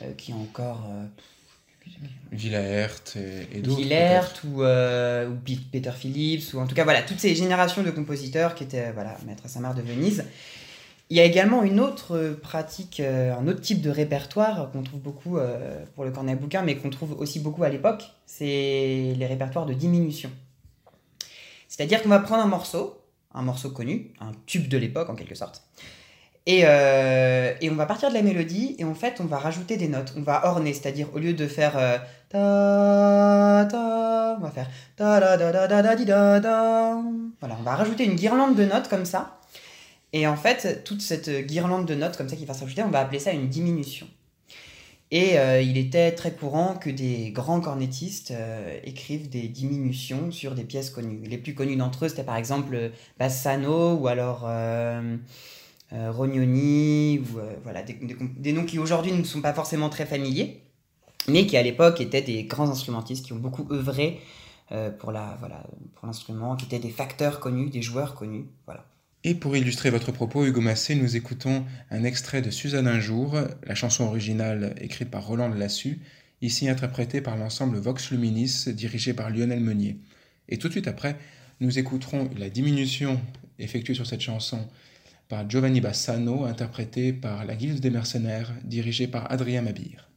euh, 0.00 0.12
qui 0.16 0.32
encore... 0.32 0.88
Villaert 2.32 3.16
et, 3.16 3.58
et 3.58 3.60
d'autres. 3.60 3.80
Villaert 3.80 4.32
ou, 4.44 4.62
euh, 4.62 5.28
ou, 5.28 5.36
Peter 5.72 5.90
Phillips, 5.92 6.54
ou 6.54 6.58
en 6.58 6.66
tout 6.66 6.74
cas, 6.74 6.84
voilà, 6.84 7.02
toutes 7.02 7.18
ces 7.18 7.34
générations 7.34 7.82
de 7.82 7.90
compositeurs 7.90 8.54
qui 8.54 8.64
étaient, 8.64 8.92
voilà, 8.92 9.16
Maître 9.26 9.48
Saint-Marc 9.48 9.76
de 9.76 9.82
Venise. 9.82 10.24
Il 11.10 11.16
y 11.16 11.20
a 11.20 11.24
également 11.24 11.64
une 11.64 11.80
autre 11.80 12.38
pratique, 12.40 13.00
euh, 13.00 13.34
un 13.34 13.48
autre 13.48 13.60
type 13.60 13.80
de 13.80 13.90
répertoire 13.90 14.70
qu'on 14.70 14.84
trouve 14.84 15.00
beaucoup 15.00 15.38
euh, 15.38 15.84
pour 15.96 16.04
le 16.04 16.12
cornet 16.12 16.32
à 16.32 16.36
bouquin, 16.36 16.62
mais 16.62 16.76
qu'on 16.76 16.90
trouve 16.90 17.18
aussi 17.18 17.40
beaucoup 17.40 17.64
à 17.64 17.68
l'époque, 17.68 18.04
c'est 18.26 19.14
les 19.16 19.26
répertoires 19.26 19.66
de 19.66 19.74
diminution. 19.74 20.30
C'est-à-dire 21.66 22.00
qu'on 22.02 22.10
va 22.10 22.20
prendre 22.20 22.44
un 22.44 22.48
morceau, 22.48 23.00
un 23.34 23.42
morceau 23.42 23.70
connu, 23.70 24.12
un 24.20 24.30
tube 24.46 24.68
de 24.68 24.78
l'époque 24.78 25.10
en 25.10 25.16
quelque 25.16 25.34
sorte, 25.34 25.62
et, 26.46 26.62
euh, 26.64 27.54
et, 27.60 27.70
on 27.70 27.74
va 27.74 27.86
partir 27.86 28.08
de 28.08 28.14
la 28.14 28.22
mélodie 28.22 28.74
et 28.78 28.84
en 28.84 28.94
fait 28.94 29.20
on 29.20 29.24
va 29.24 29.38
rajouter 29.38 29.76
des 29.76 29.88
notes. 29.88 30.14
On 30.16 30.22
va 30.22 30.46
orner, 30.46 30.72
c'est-à-dire 30.72 31.08
au 31.14 31.18
lieu 31.18 31.34
de 31.34 31.46
faire 31.46 31.76
euh, 31.76 31.98
ta 32.28 33.68
ta, 33.70 34.36
on 34.38 34.42
va 34.42 34.50
faire 34.50 34.68
ta 34.96 35.20
da 35.20 35.36
da 35.36 35.66
da 35.66 36.40
da. 36.40 37.02
Voilà, 37.40 37.56
on 37.58 37.62
va 37.62 37.76
rajouter 37.76 38.04
une 38.04 38.14
guirlande 38.14 38.56
de 38.56 38.64
notes 38.64 38.88
comme 38.88 39.04
ça. 39.04 39.38
Et 40.12 40.26
en 40.26 40.36
fait, 40.36 40.82
toute 40.84 41.02
cette 41.02 41.30
guirlande 41.46 41.86
de 41.86 41.94
notes 41.94 42.16
comme 42.16 42.28
ça 42.28 42.36
qui 42.36 42.46
va 42.46 42.54
s'ajouter, 42.54 42.82
on 42.82 42.90
va 42.90 43.00
appeler 43.00 43.20
ça 43.20 43.32
une 43.32 43.48
diminution. 43.48 44.06
Et 45.12 45.38
euh, 45.38 45.60
il 45.60 45.76
était 45.76 46.12
très 46.12 46.32
courant 46.32 46.74
que 46.76 46.88
des 46.88 47.32
grands 47.32 47.60
cornettistes 47.60 48.30
euh, 48.30 48.78
écrivent 48.84 49.28
des 49.28 49.48
diminutions 49.48 50.30
sur 50.30 50.54
des 50.54 50.62
pièces 50.62 50.90
connues. 50.90 51.22
Les 51.26 51.38
plus 51.38 51.54
connus 51.54 51.76
d'entre 51.76 52.04
eux, 52.04 52.08
c'était 52.08 52.22
par 52.22 52.36
exemple 52.36 52.92
Bassano 53.18 53.94
ou 53.94 54.06
alors 54.06 54.44
euh, 54.46 55.16
Rognoni, 55.92 57.18
ou 57.18 57.38
voilà, 57.64 57.82
des, 57.82 58.52
noms 58.52 58.64
qui 58.64 58.78
aujourd'hui 58.78 59.12
ne 59.12 59.24
sont 59.24 59.40
pas 59.40 59.52
forcément 59.52 59.88
très 59.88 60.06
familiers, 60.06 60.62
mais 61.28 61.46
qui 61.46 61.56
à 61.56 61.62
l'époque 61.62 62.00
étaient 62.00 62.22
des 62.22 62.44
grands 62.44 62.70
instrumentistes 62.70 63.24
qui 63.24 63.32
ont 63.32 63.38
beaucoup 63.38 63.66
œuvré 63.72 64.20
pour 65.00 65.10
la 65.10 65.36
voilà 65.40 65.64
pour 65.96 66.06
l'instrument, 66.06 66.54
qui 66.54 66.66
étaient 66.66 66.78
des 66.78 66.90
facteurs 66.90 67.40
connus, 67.40 67.70
des 67.70 67.82
joueurs 67.82 68.14
connus, 68.14 68.44
voilà. 68.66 68.86
Et 69.22 69.34
pour 69.34 69.54
illustrer 69.54 69.90
votre 69.90 70.12
propos, 70.12 70.46
Hugo 70.46 70.62
Massé, 70.62 70.94
nous 70.94 71.14
écoutons 71.14 71.66
un 71.90 72.04
extrait 72.04 72.40
de 72.40 72.50
Suzanne 72.50 72.88
un 72.88 73.00
jour, 73.00 73.36
la 73.64 73.74
chanson 73.74 74.04
originale 74.04 74.74
écrite 74.80 75.10
par 75.10 75.26
Roland 75.26 75.50
de 75.50 75.56
Lassus, 75.56 76.00
ici 76.40 76.70
interprétée 76.70 77.20
par 77.20 77.36
l'ensemble 77.36 77.76
Vox 77.76 78.10
Luminis 78.10 78.64
dirigé 78.68 79.12
par 79.12 79.28
Lionel 79.28 79.60
Meunier. 79.60 79.98
Et 80.48 80.56
tout 80.56 80.68
de 80.68 80.72
suite 80.72 80.88
après, 80.88 81.16
nous 81.60 81.78
écouterons 81.78 82.30
la 82.38 82.48
diminution 82.48 83.20
effectuée 83.58 83.92
sur 83.92 84.06
cette 84.06 84.22
chanson 84.22 84.66
par 85.30 85.48
Giovanni 85.48 85.80
Bassano, 85.80 86.44
interprétée 86.44 87.12
par 87.12 87.46
la 87.46 87.54
Guilde 87.54 87.80
des 87.80 87.90
mercenaires 87.90 88.52
dirigée 88.64 89.06
par 89.06 89.30
Adrien 89.30 89.62
Mabir. 89.62 90.09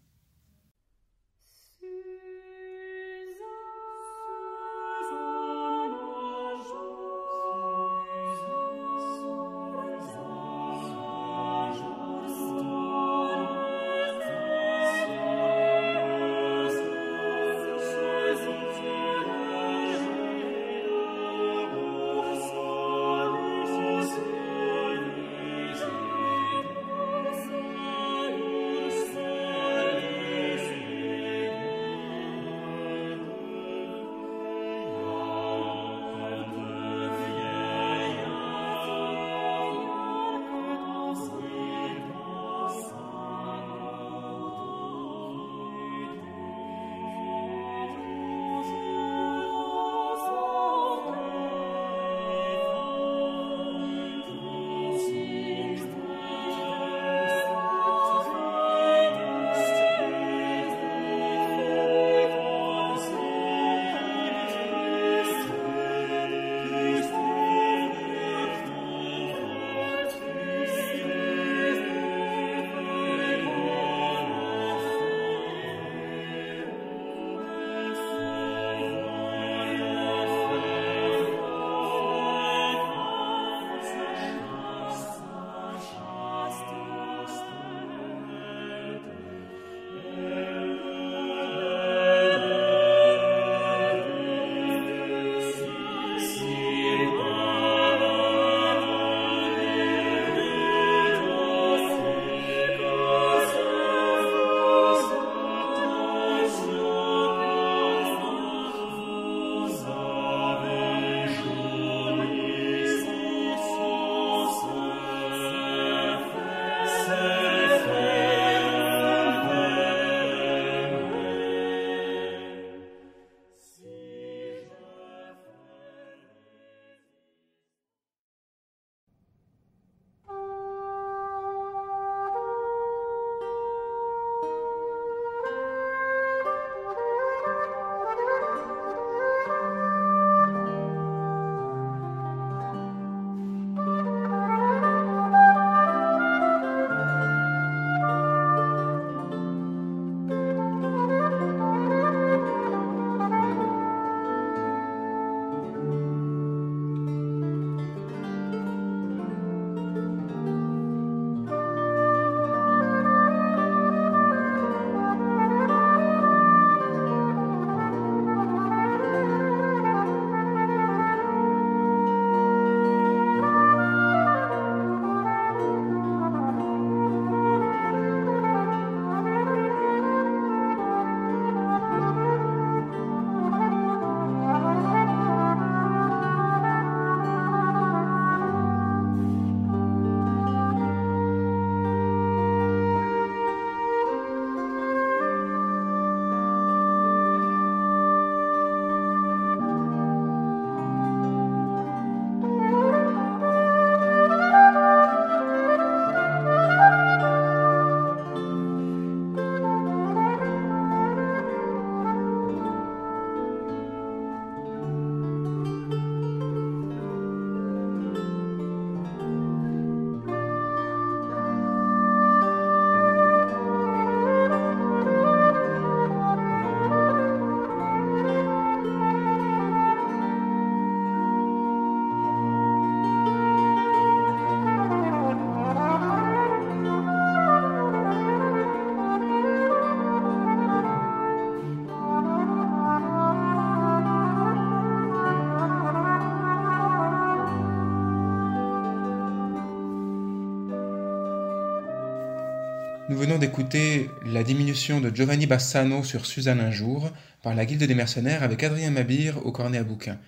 D'écouter 253.38 254.10
la 254.26 254.44
diminution 254.44 255.00
de 255.02 255.10
Giovanni 255.14 255.46
Bassano 255.48 256.04
sur 256.04 256.26
Suzanne 256.26 256.60
un 256.60 256.72
jour 256.72 257.12
par 257.42 257.56
la 257.56 257.66
Guilde 257.66 257.84
des 257.84 257.96
mercenaires 257.96 258.44
avec 258.44 258.64
Adrien 258.64 258.92
Mabir 258.92 259.46
au 259.46 259.52
cornet 259.52 259.78
à 259.78 259.84
bouquin. 259.84 260.20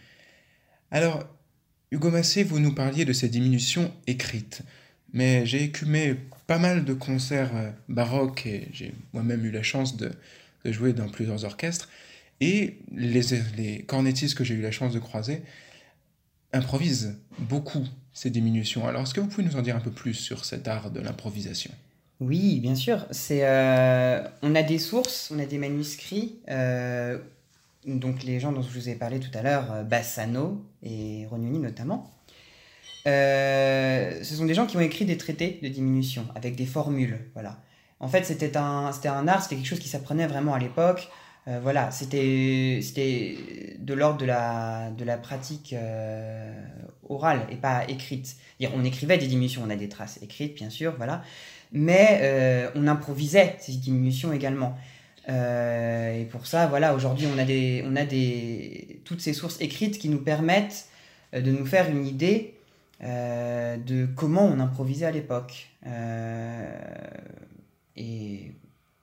Alors, 0.91 1.25
Hugo 1.91 2.09
Massé, 2.09 2.43
vous 2.43 2.59
nous 2.59 2.73
parliez 2.73 3.05
de 3.05 3.13
ces 3.13 3.29
diminutions 3.29 3.93
écrites, 4.07 4.61
mais 5.13 5.45
j'ai 5.45 5.63
écumé 5.63 6.15
pas 6.47 6.57
mal 6.57 6.85
de 6.85 6.93
concerts 6.93 7.55
euh, 7.55 7.71
baroques 7.89 8.45
et 8.45 8.69
j'ai 8.71 8.93
moi-même 9.13 9.45
eu 9.45 9.51
la 9.51 9.63
chance 9.63 9.97
de, 9.97 10.11
jouer 10.65 10.93
dans 10.93 11.09
plusieurs 11.09 11.43
orchestres. 11.43 11.89
Et 12.41 12.79
les, 12.91 13.21
les 13.57 13.83
cornettistes 13.83 14.35
que 14.35 14.43
j'ai 14.43 14.55
eu 14.55 14.61
la 14.61 14.71
chance 14.71 14.93
de 14.93 14.99
croiser 14.99 15.41
improvisent 16.53 17.19
beaucoup 17.37 17.85
ces 18.13 18.29
diminutions. 18.29 18.87
Alors, 18.87 19.03
est-ce 19.03 19.13
que 19.13 19.21
vous 19.21 19.27
pouvez 19.27 19.45
nous 19.45 19.55
en 19.55 19.61
dire 19.61 19.75
un 19.75 19.81
peu 19.81 19.91
plus 19.91 20.13
sur 20.13 20.45
cet 20.45 20.67
art 20.67 20.91
de 20.91 20.99
l'improvisation? 20.99 21.71
Oui, 22.21 22.59
bien 22.59 22.75
sûr. 22.75 23.05
C'est, 23.11 23.41
euh, 23.43 24.23
on 24.41 24.55
a 24.55 24.63
des 24.63 24.79
sources, 24.79 25.31
on 25.35 25.39
a 25.39 25.45
des 25.45 25.57
manuscrits. 25.57 26.39
Euh, 26.49 27.17
donc, 27.85 28.23
les 28.23 28.39
gens 28.39 28.51
dont 28.51 28.61
je 28.61 28.69
vous 28.69 28.89
ai 28.89 28.95
parlé 28.95 29.19
tout 29.19 29.35
à 29.37 29.41
l'heure, 29.41 29.71
euh, 29.71 29.83
Bassano 29.83 30.63
et 30.81 31.25
Rognoni 31.29 31.59
notamment. 31.59 32.11
ce 33.05 34.23
sont 34.23 34.45
des 34.45 34.53
gens 34.53 34.65
qui 34.65 34.77
ont 34.77 34.81
écrit 34.81 35.05
des 35.05 35.17
traités 35.17 35.59
de 35.61 35.67
diminution 35.67 36.25
avec 36.35 36.55
des 36.55 36.65
formules. 36.65 37.19
Voilà. 37.33 37.59
En 37.99 38.07
fait, 38.07 38.23
c'était 38.23 38.55
un, 38.57 38.91
c'était 38.91 39.09
un 39.09 39.27
art, 39.27 39.43
c'était 39.43 39.55
quelque 39.57 39.67
chose 39.67 39.79
qui 39.79 39.89
s'apprenait 39.89 40.27
vraiment 40.27 40.53
à 40.53 40.59
l'époque. 40.59 41.09
Voilà, 41.61 41.91
c'était 41.91 42.79
de 43.77 43.93
l'ordre 43.93 44.17
de 44.17 44.25
la, 44.25 44.89
de 44.89 45.03
la 45.05 45.15
pratique 45.15 45.75
orale 47.07 47.45
et 47.51 47.55
pas 47.55 47.87
écrite. 47.87 48.35
On 48.73 48.83
écrivait 48.83 49.19
des 49.19 49.27
diminutions, 49.27 49.61
on 49.63 49.69
a 49.69 49.75
des 49.75 49.87
traces 49.87 50.19
écrites, 50.23 50.55
bien 50.55 50.71
sûr, 50.71 50.95
voilà. 50.97 51.21
Mais 51.75 52.19
euh, 52.21 52.69
on 52.75 52.87
improvisait 52.87 53.55
ces 53.59 53.73
diminutions 53.73 54.33
également. 54.33 54.77
et 55.27 56.25
pour 56.31 56.47
ça, 56.47 56.67
voilà, 56.67 56.95
aujourd'hui, 56.95 57.27
on 57.33 57.37
a, 57.37 57.43
des, 57.43 57.83
on 57.85 57.95
a 57.95 58.05
des, 58.05 59.01
toutes 59.03 59.21
ces 59.21 59.33
sources 59.33 59.59
écrites 59.61 59.99
qui 59.99 60.09
nous 60.09 60.21
permettent 60.21 60.87
de 61.33 61.51
nous 61.51 61.65
faire 61.65 61.89
une 61.89 62.05
idée 62.05 62.53
de 63.01 64.07
comment 64.15 64.45
on 64.45 64.59
improvisait 64.59 65.05
à 65.05 65.11
l'époque. 65.11 65.69
et 67.97 68.51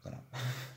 voilà. 0.02 0.18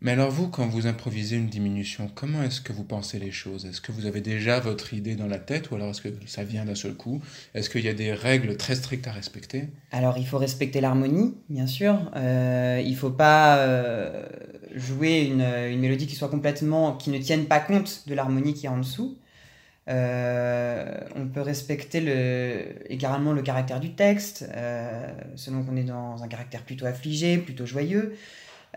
Mais 0.00 0.12
alors 0.12 0.30
vous, 0.30 0.48
quand 0.48 0.66
vous 0.66 0.86
improvisez 0.86 1.36
une 1.36 1.48
diminution, 1.48 2.08
comment 2.14 2.44
est-ce 2.44 2.60
que 2.60 2.72
vous 2.72 2.84
pensez 2.84 3.18
les 3.18 3.32
choses? 3.32 3.66
Est-ce 3.66 3.80
que 3.80 3.90
vous 3.90 4.06
avez 4.06 4.20
déjà 4.20 4.60
votre 4.60 4.94
idée 4.94 5.16
dans 5.16 5.26
la 5.26 5.38
tête 5.38 5.72
ou 5.72 5.74
alors 5.74 5.90
est-ce 5.90 6.02
que 6.02 6.08
ça 6.26 6.44
vient 6.44 6.64
d'un 6.64 6.76
seul 6.76 6.94
coup? 6.94 7.20
Est-ce 7.54 7.68
qu'il 7.68 7.84
y 7.84 7.88
a 7.88 7.94
des 7.94 8.12
règles 8.12 8.56
très 8.56 8.76
strictes 8.76 9.08
à 9.08 9.12
respecter? 9.12 9.64
Alors 9.90 10.16
il 10.16 10.26
faut 10.26 10.38
respecter 10.38 10.80
l'harmonie, 10.80 11.34
bien 11.48 11.66
sûr. 11.66 11.98
Euh, 12.14 12.80
il 12.84 12.92
ne 12.92 12.96
faut 12.96 13.10
pas 13.10 13.58
euh, 13.58 14.24
jouer 14.72 15.22
une, 15.22 15.80
mélodie 15.80 16.06
qui 16.06 16.14
ne 16.22 17.18
tienne 17.18 17.46
pas 17.46 17.58
compte 17.58 18.04
de 18.06 18.14
l'harmonie 18.14 18.54
qui 18.54 18.66
est 18.66 18.70
en 18.70 18.78
dessous. 18.78 19.18
Euh, 19.88 20.96
on 21.16 21.26
peut 21.26 21.40
respecter 21.40 22.00
le, 22.00 22.92
également 22.92 23.32
le 23.32 23.42
caractère 23.42 23.80
du 23.80 23.94
texte, 23.94 24.46
selon 25.34 25.64
qu'on 25.64 25.76
est 25.76 25.82
dans 25.82 26.22
un 26.22 26.28
caractère 26.28 26.62
plutôt 26.62 26.86
affligé, 26.86 27.38
plutôt 27.38 27.66
joyeux. 27.66 28.14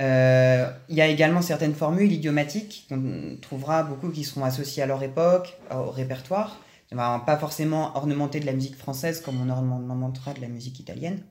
Euh, 0.02 0.72
il 0.89 0.95
y 0.95 1.02
a 1.02 1.08
également 1.08 1.41
certaines 1.41 1.76
formules 1.76 2.12
idiomatiques 2.12 2.88
qu'on 2.89 3.38
trouvera 3.39 3.84
beaucoup 3.84 4.10
qui 4.10 4.24
seront 4.24 4.43
associées 4.43 4.82
à 4.82 4.88
leur 4.88 5.04
époque, 5.04 5.58
au 5.72 5.91
répertoire. 5.91 6.60
Pas 6.91 7.38
forcément 7.39 7.95
ornementé 7.95 8.41
de 8.41 8.45
la 8.45 8.52
musique 8.52 8.76
française 8.76 9.22
comme 9.22 9.39
on 9.41 9.49
ornementera 9.49 10.34
de 10.34 10.41
la 10.41 10.49
musique 10.49 10.80
italienne. 10.80 11.22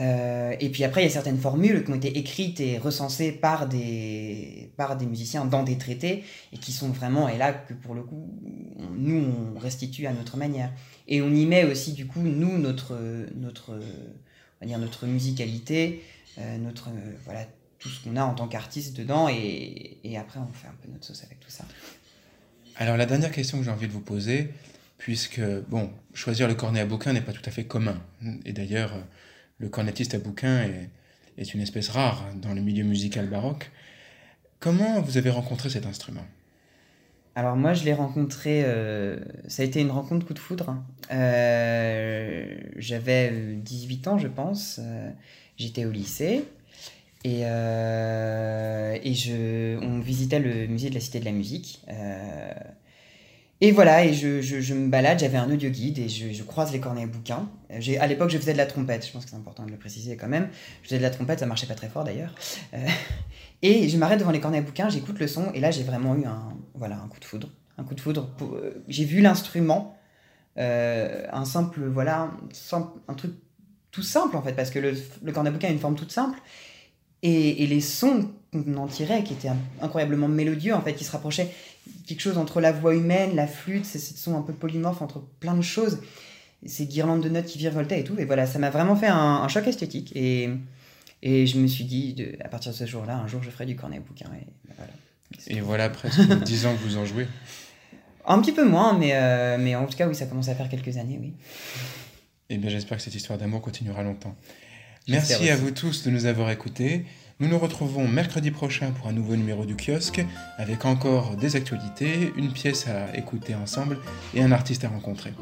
Euh, 0.00 0.56
et 0.58 0.70
puis 0.70 0.84
après, 0.84 1.02
il 1.02 1.04
y 1.04 1.08
a 1.08 1.12
certaines 1.12 1.38
formules 1.38 1.84
qui 1.84 1.90
ont 1.90 1.94
été 1.94 2.16
écrites 2.18 2.60
et 2.60 2.78
recensées 2.78 3.30
par 3.30 3.68
des, 3.68 4.72
par 4.76 4.96
des 4.96 5.06
musiciens 5.06 5.44
dans 5.44 5.62
des 5.62 5.76
traités 5.76 6.24
et 6.52 6.56
qui 6.56 6.72
sont 6.72 6.88
vraiment, 6.88 7.28
et 7.28 7.36
là 7.36 7.52
que 7.52 7.74
pour 7.74 7.94
le 7.94 8.02
coup, 8.02 8.26
nous, 8.96 9.22
on 9.54 9.58
restitue 9.58 10.06
à 10.06 10.12
notre 10.12 10.36
manière. 10.36 10.72
Et 11.08 11.20
on 11.20 11.32
y 11.32 11.44
met 11.44 11.64
aussi, 11.64 11.92
du 11.92 12.06
coup, 12.06 12.22
nous, 12.22 12.58
notre, 12.58 12.98
notre, 13.36 13.72
on 13.72 14.64
va 14.64 14.66
dire 14.66 14.78
notre 14.78 15.06
musicalité, 15.06 16.02
notre, 16.58 16.88
euh, 16.88 17.16
voilà, 17.24 17.46
tout 17.78 17.88
ce 17.88 18.02
qu'on 18.02 18.16
a 18.16 18.24
en 18.24 18.34
tant 18.34 18.48
qu'artiste 18.48 18.96
dedans, 18.96 19.28
et, 19.28 19.98
et, 20.04 20.16
après 20.16 20.40
on 20.40 20.52
fait 20.52 20.68
un 20.68 20.74
peu 20.82 20.90
notre 20.90 21.04
sauce 21.04 21.24
avec 21.24 21.40
tout 21.40 21.50
ça. 21.50 21.64
Alors 22.76 22.96
la 22.96 23.06
dernière 23.06 23.32
question 23.32 23.58
que 23.58 23.64
j'ai 23.64 23.70
envie 23.70 23.88
de 23.88 23.92
vous 23.92 24.00
poser, 24.00 24.50
puisque 24.98 25.40
bon, 25.68 25.90
choisir 26.14 26.48
le 26.48 26.54
cornet 26.54 26.80
à 26.80 26.86
bouquin 26.86 27.12
n'est 27.12 27.20
pas 27.20 27.32
tout 27.32 27.42
à 27.44 27.50
fait 27.50 27.64
commun, 27.64 28.00
et 28.44 28.52
d'ailleurs 28.52 28.92
le 29.58 29.68
cornetiste 29.68 30.14
à 30.14 30.18
bouquin 30.18 30.62
est, 30.62 30.90
est 31.38 31.54
une 31.54 31.60
espèce 31.60 31.88
rare 31.88 32.24
dans 32.36 32.54
le 32.54 32.60
milieu 32.60 32.84
musical 32.84 33.28
baroque. 33.28 33.70
Comment 34.60 35.00
vous 35.00 35.16
avez 35.16 35.30
rencontré 35.30 35.70
cet 35.70 35.86
instrument? 35.86 36.24
Alors 37.34 37.56
moi, 37.56 37.72
je 37.72 37.84
l'ai 37.84 37.94
rencontré, 37.94 38.62
euh, 38.64 39.16
ça 39.48 39.62
a 39.62 39.66
été 39.66 39.80
une 39.80 39.90
rencontre 39.90 40.26
coup 40.26 40.34
de 40.34 40.38
foudre. 40.38 40.76
Euh, 41.10 42.44
J'avais 42.76 43.54
18 43.56 44.08
ans, 44.08 44.18
je 44.18 44.28
pense. 44.28 44.80
J'étais 45.56 45.84
au 45.84 45.90
lycée 45.90 46.44
et, 47.24 47.42
euh, 47.44 48.98
et 49.02 49.14
je, 49.14 49.78
on 49.80 50.00
visitait 50.00 50.40
le 50.40 50.66
musée 50.66 50.88
de 50.90 50.94
la 50.94 51.00
Cité 51.00 51.20
de 51.20 51.24
la 51.24 51.32
Musique. 51.32 51.82
Euh, 51.88 52.52
et 53.60 53.70
voilà, 53.70 54.04
et 54.04 54.12
je, 54.12 54.40
je, 54.40 54.74
me 54.74 54.88
balade, 54.88 55.20
j'avais 55.20 55.38
un 55.38 55.48
audio 55.48 55.70
guide 55.70 56.00
et 56.00 56.08
je, 56.08 56.32
je 56.32 56.42
croise 56.42 56.72
les 56.72 56.80
cornets 56.80 57.06
bouquins. 57.06 57.48
À 57.70 58.06
l'époque, 58.08 58.30
je 58.30 58.38
faisais 58.38 58.54
de 58.54 58.58
la 58.58 58.66
trompette, 58.66 59.06
je 59.06 59.12
pense 59.12 59.24
que 59.24 59.30
c'est 59.30 59.36
important 59.36 59.64
de 59.64 59.70
le 59.70 59.76
préciser 59.76 60.16
quand 60.16 60.26
même. 60.26 60.48
Je 60.82 60.88
faisais 60.88 60.98
de 60.98 61.02
la 61.02 61.10
trompette, 61.10 61.38
ça 61.38 61.46
marchait 61.46 61.68
pas 61.68 61.76
très 61.76 61.88
fort 61.88 62.02
d'ailleurs. 62.02 62.34
Euh, 62.74 62.84
et 63.62 63.88
je 63.88 63.96
m'arrête 63.98 64.18
devant 64.18 64.32
les 64.32 64.40
cornets 64.40 64.62
bouquins, 64.62 64.88
j'écoute 64.88 65.20
le 65.20 65.28
son, 65.28 65.52
et 65.52 65.60
là 65.60 65.70
j'ai 65.70 65.84
vraiment 65.84 66.16
eu 66.16 66.24
un, 66.24 66.48
voilà, 66.74 66.96
un 66.96 67.06
coup 67.06 67.20
de 67.20 67.24
foudre. 67.24 67.50
Un 67.78 67.84
coup 67.84 67.94
de 67.94 68.00
foudre. 68.00 68.28
j'ai 68.88 69.04
vu 69.04 69.20
l'instrument, 69.20 69.96
un 70.56 71.44
simple, 71.44 71.86
voilà, 71.86 72.32
un 73.08 73.14
truc 73.14 73.32
tout 73.92 74.02
simple 74.02 74.36
en 74.36 74.42
fait, 74.42 74.54
parce 74.54 74.70
que 74.70 74.80
le, 74.80 74.94
le 75.22 75.32
cornet 75.32 75.50
à 75.50 75.52
bouquin 75.52 75.68
a 75.68 75.70
une 75.70 75.78
forme 75.78 75.94
toute 75.94 76.10
simple. 76.10 76.38
Et, 77.22 77.62
et 77.62 77.66
les 77.68 77.80
sons 77.80 78.32
qu'on 78.52 78.76
en 78.76 78.88
tirait, 78.88 79.22
qui 79.22 79.34
étaient 79.34 79.50
incroyablement 79.80 80.26
mélodieux, 80.26 80.74
en 80.74 80.80
fait, 80.80 80.94
qui 80.94 81.04
se 81.04 81.12
rapprochaient 81.12 81.50
quelque 82.06 82.20
chose 82.20 82.36
entre 82.36 82.60
la 82.60 82.72
voix 82.72 82.94
humaine, 82.94 83.36
la 83.36 83.46
flûte, 83.46 83.84
c'est 83.84 83.98
ce 83.98 84.16
son 84.16 84.36
un 84.36 84.42
peu 84.42 84.52
polymorphe 84.52 85.02
entre 85.02 85.20
plein 85.20 85.54
de 85.54 85.62
choses, 85.62 86.00
ces 86.66 86.86
guirlandes 86.86 87.22
de 87.22 87.28
notes 87.28 87.46
qui 87.46 87.58
virevoltaient 87.58 88.00
et 88.00 88.04
tout. 88.04 88.18
Et 88.18 88.24
voilà, 88.24 88.46
ça 88.46 88.58
m'a 88.58 88.70
vraiment 88.70 88.96
fait 88.96 89.08
un, 89.08 89.46
choc 89.48 89.66
esthétique. 89.68 90.12
Et, 90.16 90.50
et 91.22 91.46
je 91.46 91.58
me 91.58 91.66
suis 91.66 91.84
dit, 91.84 92.14
de, 92.14 92.36
à 92.44 92.48
partir 92.48 92.72
de 92.72 92.76
ce 92.76 92.86
jour-là, 92.86 93.16
un 93.16 93.28
jour 93.28 93.42
je 93.42 93.50
ferai 93.50 93.66
du 93.66 93.76
cornet 93.76 93.98
à 93.98 94.00
bouquin. 94.00 94.30
Et 94.34 94.46
voilà, 94.76 94.92
et 95.46 95.60
voilà 95.60 95.90
presque 95.90 96.20
10 96.44 96.66
ans 96.66 96.74
que 96.74 96.82
vous 96.82 96.96
en 96.96 97.04
jouez. 97.04 97.26
Un 98.26 98.40
petit 98.40 98.52
peu 98.52 98.64
moins, 98.64 98.96
mais, 98.96 99.12
euh, 99.14 99.58
mais 99.58 99.74
en 99.74 99.86
tout 99.86 99.96
cas, 99.96 100.06
oui, 100.06 100.14
ça 100.14 100.26
commence 100.26 100.48
à 100.48 100.54
faire 100.54 100.68
quelques 100.68 100.96
années, 100.96 101.18
oui. 101.20 101.32
Eh 102.54 102.58
bien, 102.58 102.68
j'espère 102.68 102.98
que 102.98 103.02
cette 103.02 103.14
histoire 103.14 103.38
d'amour 103.38 103.62
continuera 103.62 104.02
longtemps. 104.02 104.36
Merci 105.08 105.48
à 105.48 105.56
vous 105.56 105.70
tous 105.70 106.02
de 106.02 106.10
nous 106.10 106.26
avoir 106.26 106.50
écoutés. 106.50 107.06
Nous 107.40 107.48
nous 107.48 107.58
retrouvons 107.58 108.06
mercredi 108.06 108.50
prochain 108.50 108.90
pour 108.90 109.06
un 109.06 109.12
nouveau 109.12 109.36
numéro 109.36 109.64
du 109.64 109.74
kiosque, 109.74 110.22
avec 110.58 110.84
encore 110.84 111.36
des 111.36 111.56
actualités, 111.56 112.30
une 112.36 112.52
pièce 112.52 112.88
à 112.88 113.16
écouter 113.16 113.54
ensemble 113.54 113.96
et 114.34 114.42
un 114.42 114.52
artiste 114.52 114.84
à 114.84 114.90
rencontrer. 114.90 115.32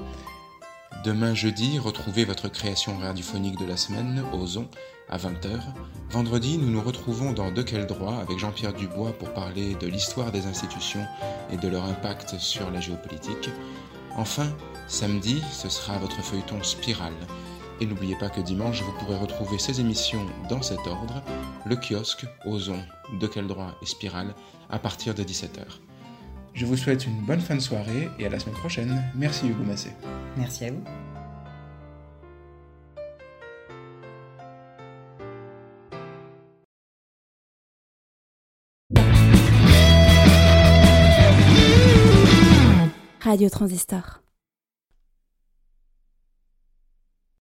Demain 1.05 1.35
jeudi, 1.35 1.81
retrouvez 1.81 2.25
votre 2.25 2.49
création 2.49 2.97
radiophonique 2.97 3.59
de 3.59 3.67
la 3.67 3.77
semaine, 3.77 4.23
Ozon, 4.33 4.69
à 5.09 5.19
20h. 5.19 5.59
Vendredi, 6.11 6.59
nous 6.59 6.71
nous 6.71 6.81
retrouvons 6.81 7.33
dans 7.33 7.51
De 7.51 7.63
quel 7.63 7.89
droit 7.89 8.19
avec 8.23 8.39
Jean-Pierre 8.39 8.73
Dubois 8.73 9.19
pour 9.19 9.35
parler 9.35 9.75
de 9.81 9.89
l'histoire 9.89 10.31
des 10.31 10.47
institutions 10.47 11.05
et 11.53 11.57
de 11.57 11.67
leur 11.67 11.87
impact 11.87 12.39
sur 12.39 12.71
la 12.71 12.81
géopolitique. 12.81 13.51
Enfin, 14.17 14.47
Samedi, 14.91 15.41
ce 15.53 15.69
sera 15.69 15.99
votre 15.99 16.21
feuilleton 16.21 16.61
Spirale. 16.65 17.15
Et 17.81 17.87
n'oubliez 17.87 18.17
pas 18.17 18.29
que 18.29 18.41
dimanche, 18.41 18.83
vous 18.83 18.93
pourrez 18.99 19.17
retrouver 19.17 19.57
ces 19.57 19.81
émissions 19.81 20.27
dans 20.49 20.63
cet 20.63 20.81
ordre, 20.81 21.23
le 21.65 21.77
kiosque, 21.77 22.27
Ozon, 22.45 22.83
De 23.21 23.29
quel 23.29 23.47
droit 23.47 23.77
et 23.81 23.87
Spirale, 23.87 24.35
à 24.69 24.81
partir 24.81 25.15
de 25.15 25.23
17h. 25.23 25.61
Je 26.55 26.67
vous 26.67 26.77
souhaite 26.77 27.07
une 27.07 27.21
bonne 27.21 27.41
fin 27.41 27.55
de 27.55 27.61
soirée 27.61 28.11
et 28.19 28.27
à 28.27 28.31
la 28.31 28.41
semaine 28.41 28.57
prochaine. 28.57 29.05
Merci 29.15 29.47
Hugo 29.47 29.63
Massé. 29.63 29.93
Merci 30.37 30.65
à 30.65 30.73
vous. 30.73 30.83
Radio 43.21 43.49
Transistor. 43.49 44.21